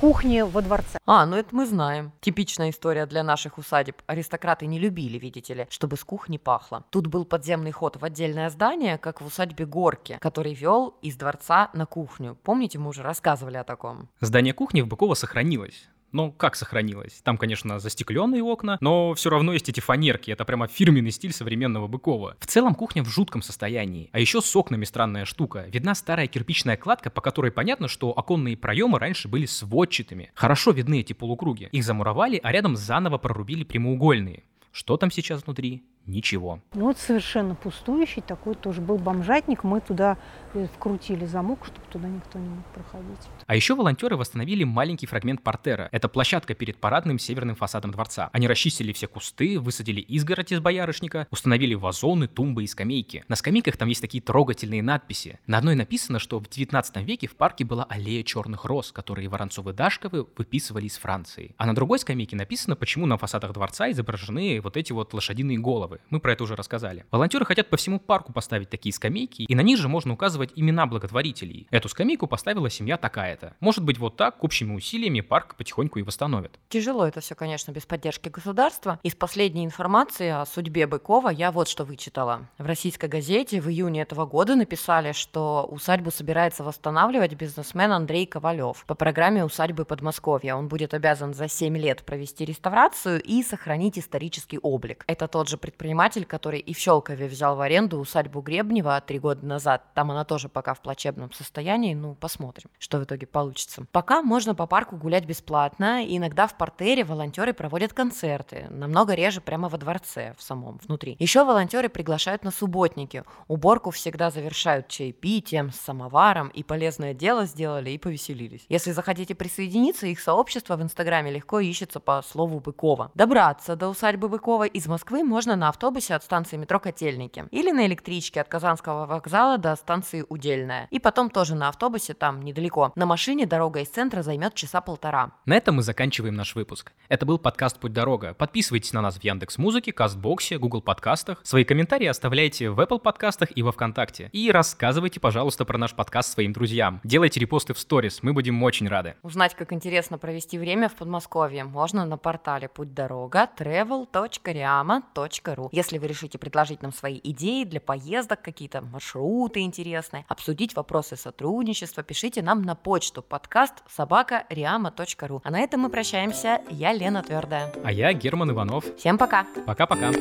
кухни 0.00 0.42
во 0.42 0.62
дворце. 0.62 0.98
А, 1.06 1.26
ну 1.26 1.36
это 1.36 1.54
мы 1.54 1.66
знаем. 1.66 2.12
Типичная 2.20 2.70
история 2.70 3.06
для 3.06 3.22
наших 3.22 3.58
усадеб. 3.58 4.02
Аристократы 4.06 4.66
не 4.66 4.78
любили, 4.78 5.18
видите 5.18 5.54
ли, 5.54 5.66
чтобы 5.70 5.96
с 5.96 6.04
кухни 6.04 6.38
пахло. 6.38 6.84
Тут 6.90 7.06
был 7.06 7.24
подземный 7.24 7.72
ход 7.72 7.96
в 7.96 8.04
отдельное 8.04 8.50
здание, 8.50 8.98
как 8.98 9.20
в 9.20 9.26
усадьбе 9.26 9.66
Горки, 9.66 10.18
который 10.20 10.54
вел 10.54 10.94
из 11.02 11.16
дворца 11.16 11.70
на 11.72 11.86
кухню. 11.86 12.36
Помните, 12.42 12.78
мы 12.78 12.88
уже 12.88 13.02
рассказывали 13.02 13.56
о 13.56 13.64
таком. 13.64 14.08
Здание 14.20 14.52
кухни 14.52 14.82
в 14.82 14.86
Быково 14.86 15.14
сохранилось. 15.14 15.88
Но 16.12 16.30
как 16.30 16.56
сохранилось? 16.56 17.20
Там, 17.24 17.38
конечно, 17.38 17.78
застекленные 17.78 18.42
окна, 18.42 18.78
но 18.80 19.14
все 19.14 19.30
равно 19.30 19.52
есть 19.52 19.68
эти 19.68 19.80
фанерки. 19.80 20.30
Это 20.30 20.44
прямо 20.44 20.68
фирменный 20.68 21.10
стиль 21.10 21.32
современного 21.32 21.88
Быкова. 21.88 22.36
В 22.38 22.46
целом 22.46 22.74
кухня 22.74 23.02
в 23.02 23.08
жутком 23.08 23.42
состоянии. 23.42 24.10
А 24.12 24.20
еще 24.20 24.40
с 24.40 24.54
окнами 24.56 24.84
странная 24.84 25.24
штука. 25.24 25.66
Видна 25.68 25.94
старая 25.94 26.26
кирпичная 26.26 26.76
кладка, 26.76 27.10
по 27.10 27.20
которой 27.20 27.50
понятно, 27.50 27.88
что 27.88 28.16
оконные 28.16 28.56
проемы 28.56 28.98
раньше 28.98 29.28
были 29.28 29.46
сводчатыми. 29.46 30.30
Хорошо 30.34 30.70
видны 30.70 31.00
эти 31.00 31.12
полукруги. 31.12 31.68
Их 31.72 31.84
замуровали, 31.84 32.40
а 32.42 32.52
рядом 32.52 32.76
заново 32.76 33.18
прорубили 33.18 33.64
прямоугольные. 33.64 34.44
Что 34.72 34.96
там 34.96 35.10
сейчас 35.10 35.44
внутри? 35.44 35.82
Ничего. 36.06 36.60
Ну 36.74 36.86
вот 36.86 36.98
совершенно 36.98 37.54
пустующий 37.54 38.22
такой 38.22 38.54
тоже 38.54 38.80
был 38.80 38.98
бомжатник. 38.98 39.62
Мы 39.62 39.80
туда 39.80 40.18
э, 40.54 40.66
вкрутили 40.74 41.26
замок, 41.26 41.64
чтобы 41.64 41.86
туда 41.90 42.08
никто 42.08 42.38
не 42.38 42.48
мог 42.48 42.64
проходить. 42.66 43.20
А 43.46 43.54
еще 43.54 43.74
волонтеры 43.74 44.16
восстановили 44.16 44.64
маленький 44.64 45.06
фрагмент 45.06 45.42
портера. 45.42 45.88
Это 45.92 46.08
площадка 46.08 46.54
перед 46.54 46.76
парадным 46.78 47.18
северным 47.18 47.54
фасадом 47.54 47.92
дворца. 47.92 48.30
Они 48.32 48.48
расчистили 48.48 48.92
все 48.92 49.06
кусты, 49.06 49.60
высадили 49.60 50.00
изгородь 50.00 50.52
из 50.52 50.60
боярышника, 50.60 51.26
установили 51.30 51.74
вазоны, 51.74 52.26
тумбы 52.26 52.64
и 52.64 52.66
скамейки. 52.66 53.24
На 53.28 53.36
скамейках 53.36 53.76
там 53.76 53.88
есть 53.88 54.00
такие 54.00 54.22
трогательные 54.22 54.82
надписи. 54.82 55.38
На 55.46 55.58
одной 55.58 55.76
написано, 55.76 56.18
что 56.18 56.40
в 56.40 56.48
19 56.48 56.96
веке 56.98 57.28
в 57.28 57.36
парке 57.36 57.64
была 57.64 57.84
аллея 57.84 58.24
черных 58.24 58.64
роз, 58.64 58.90
которые 58.92 59.28
Воронцовы-Дашковы 59.28 60.26
выписывали 60.36 60.86
из 60.86 60.98
Франции. 60.98 61.54
А 61.58 61.66
на 61.66 61.74
другой 61.74 61.98
скамейке 61.98 62.36
написано, 62.36 62.76
почему 62.76 63.06
на 63.06 63.18
фасадах 63.18 63.52
дворца 63.52 63.90
изображены 63.90 64.60
вот 64.60 64.76
эти 64.76 64.92
вот 64.92 65.14
лошадиные 65.14 65.58
головы. 65.58 65.91
Мы 66.10 66.20
про 66.20 66.32
это 66.32 66.44
уже 66.44 66.56
рассказали. 66.56 67.04
Волонтеры 67.10 67.44
хотят 67.44 67.70
по 67.70 67.76
всему 67.76 67.98
парку 67.98 68.32
поставить 68.32 68.70
такие 68.70 68.92
скамейки, 68.92 69.42
и 69.42 69.54
на 69.54 69.60
них 69.60 69.78
же 69.78 69.88
можно 69.88 70.12
указывать 70.12 70.52
имена 70.56 70.86
благотворителей. 70.86 71.66
Эту 71.70 71.88
скамейку 71.88 72.26
поставила 72.26 72.70
семья 72.70 72.96
такая-то. 72.96 73.54
Может 73.60 73.84
быть, 73.84 73.98
вот 73.98 74.16
так, 74.16 74.42
общими 74.44 74.74
усилиями, 74.74 75.20
парк 75.20 75.56
потихоньку 75.56 75.98
и 75.98 76.02
восстановят. 76.02 76.58
Тяжело 76.68 77.06
это 77.06 77.20
все, 77.20 77.34
конечно, 77.34 77.72
без 77.72 77.86
поддержки 77.86 78.28
государства. 78.28 78.98
Из 79.02 79.14
последней 79.14 79.64
информации 79.64 80.28
о 80.28 80.46
судьбе 80.46 80.86
Быкова 80.86 81.28
я 81.28 81.52
вот 81.52 81.68
что 81.68 81.84
вычитала. 81.84 82.48
В 82.58 82.66
российской 82.66 83.08
газете 83.08 83.60
в 83.60 83.68
июне 83.68 84.02
этого 84.02 84.26
года 84.26 84.54
написали, 84.54 85.12
что 85.12 85.66
усадьбу 85.70 86.10
собирается 86.10 86.64
восстанавливать 86.64 87.34
бизнесмен 87.34 87.92
Андрей 87.92 88.26
Ковалев 88.26 88.84
по 88.86 88.94
программе 88.94 89.44
«Усадьбы 89.44 89.84
Подмосковья». 89.84 90.54
Он 90.54 90.68
будет 90.68 90.94
обязан 90.94 91.34
за 91.34 91.48
7 91.48 91.76
лет 91.76 92.04
провести 92.04 92.44
реставрацию 92.44 93.22
и 93.22 93.42
сохранить 93.42 93.98
исторический 93.98 94.58
облик. 94.58 95.04
Это 95.06 95.28
тот 95.28 95.48
же 95.48 95.56
предприниматель, 95.56 95.81
который 96.26 96.60
и 96.60 96.72
в 96.72 96.78
Щелкове 96.78 97.26
взял 97.26 97.56
в 97.56 97.60
аренду 97.60 97.98
усадьбу 97.98 98.40
Гребнева 98.40 99.00
три 99.00 99.18
года 99.18 99.44
назад. 99.44 99.82
Там 99.94 100.10
она 100.10 100.24
тоже 100.24 100.48
пока 100.48 100.74
в 100.74 100.80
плачебном 100.80 101.32
состоянии. 101.32 101.94
Ну, 101.94 102.14
посмотрим, 102.14 102.70
что 102.78 102.98
в 102.98 103.04
итоге 103.04 103.26
получится. 103.26 103.84
Пока 103.90 104.22
можно 104.22 104.54
по 104.54 104.66
парку 104.66 104.96
гулять 104.96 105.24
бесплатно. 105.24 106.04
Иногда 106.06 106.46
в 106.46 106.56
портере 106.56 107.04
волонтеры 107.04 107.52
проводят 107.52 107.92
концерты. 107.92 108.66
Намного 108.70 109.14
реже 109.14 109.40
прямо 109.40 109.68
во 109.68 109.76
дворце, 109.78 110.34
в 110.38 110.42
самом, 110.42 110.78
внутри. 110.86 111.16
Еще 111.18 111.44
волонтеры 111.44 111.88
приглашают 111.88 112.44
на 112.44 112.52
субботники. 112.52 113.24
Уборку 113.48 113.90
всегда 113.90 114.30
завершают 114.30 114.88
чаепитием, 114.88 115.72
с 115.72 115.76
самоваром. 115.76 116.48
И 116.48 116.62
полезное 116.62 117.12
дело 117.12 117.44
сделали, 117.44 117.90
и 117.90 117.98
повеселились. 117.98 118.64
Если 118.68 118.92
захотите 118.92 119.34
присоединиться, 119.34 120.06
их 120.06 120.20
сообщество 120.20 120.76
в 120.76 120.82
Инстаграме 120.82 121.32
легко 121.32 121.58
ищется 121.58 121.98
по 121.98 122.22
слову 122.22 122.60
Быкова. 122.60 123.10
Добраться 123.14 123.74
до 123.74 123.88
усадьбы 123.88 124.28
Быкова 124.28 124.64
из 124.64 124.86
Москвы 124.86 125.24
можно 125.24 125.56
на 125.56 125.71
автобусе 125.72 126.14
от 126.14 126.22
станции 126.22 126.56
метро 126.56 126.78
Котельники 126.78 127.46
или 127.50 127.72
на 127.72 127.86
электричке 127.86 128.42
от 128.42 128.48
Казанского 128.48 129.06
вокзала 129.06 129.58
до 129.58 129.74
станции 129.76 130.24
Удельная. 130.28 130.86
И 130.90 130.98
потом 130.98 131.30
тоже 131.30 131.54
на 131.54 131.68
автобусе 131.68 132.14
там 132.14 132.42
недалеко. 132.42 132.92
На 132.94 133.06
машине 133.06 133.46
дорога 133.46 133.80
из 133.80 133.88
центра 133.88 134.22
займет 134.22 134.54
часа 134.54 134.80
полтора. 134.80 135.32
На 135.46 135.56
этом 135.56 135.76
мы 135.76 135.82
заканчиваем 135.82 136.34
наш 136.34 136.54
выпуск. 136.54 136.92
Это 137.08 137.24
был 137.24 137.38
подкаст 137.38 137.80
«Путь 137.80 137.92
дорога». 137.92 138.34
Подписывайтесь 138.34 138.92
на 138.92 139.00
нас 139.00 139.16
в 139.16 139.24
Яндекс 139.24 139.58
Музыке, 139.58 139.92
Кастбоксе, 139.92 140.58
Google 140.58 140.82
подкастах. 140.82 141.40
Свои 141.42 141.64
комментарии 141.64 142.06
оставляйте 142.06 142.70
в 142.70 142.78
Apple 142.78 142.98
подкастах 142.98 143.48
и 143.56 143.62
во 143.62 143.72
Вконтакте. 143.72 144.28
И 144.32 144.50
рассказывайте, 144.50 145.20
пожалуйста, 145.20 145.64
про 145.64 145.78
наш 145.78 145.94
подкаст 145.94 146.32
своим 146.32 146.52
друзьям. 146.52 147.00
Делайте 147.04 147.40
репосты 147.40 147.72
в 147.72 147.78
сторис, 147.78 148.22
мы 148.22 148.34
будем 148.34 148.62
очень 148.62 148.88
рады. 148.88 149.14
Узнать, 149.22 149.54
как 149.54 149.72
интересно 149.72 150.18
провести 150.18 150.58
время 150.58 150.88
в 150.88 150.96
Подмосковье, 150.96 151.64
можно 151.64 152.04
на 152.04 152.18
портале 152.18 152.68
«Путь 152.68 152.92
дорога» 152.92 153.48
travel.riama.ru. 153.56 155.61
Если 155.72 155.98
вы 155.98 156.06
решите 156.06 156.38
предложить 156.38 156.82
нам 156.82 156.92
свои 156.92 157.20
идеи 157.22 157.64
для 157.64 157.80
поездок, 157.80 158.42
какие-то 158.42 158.80
маршруты 158.80 159.60
интересные, 159.60 160.24
обсудить 160.28 160.74
вопросы 160.74 161.16
сотрудничества, 161.16 162.02
пишите 162.02 162.42
нам 162.42 162.62
на 162.62 162.74
почту 162.74 163.22
подкаст 163.22 163.74
собака 163.88 164.44
riama.ru. 164.50 165.40
А 165.44 165.50
на 165.50 165.60
этом 165.60 165.80
мы 165.80 165.90
прощаемся. 165.90 166.60
Я 166.70 166.92
Лена 166.92 167.22
Твердая. 167.22 167.72
А 167.84 167.92
я 167.92 168.12
Герман 168.12 168.50
Иванов. 168.50 168.84
Всем 168.96 169.18
пока. 169.18 169.46
Пока-пока. 169.66 170.12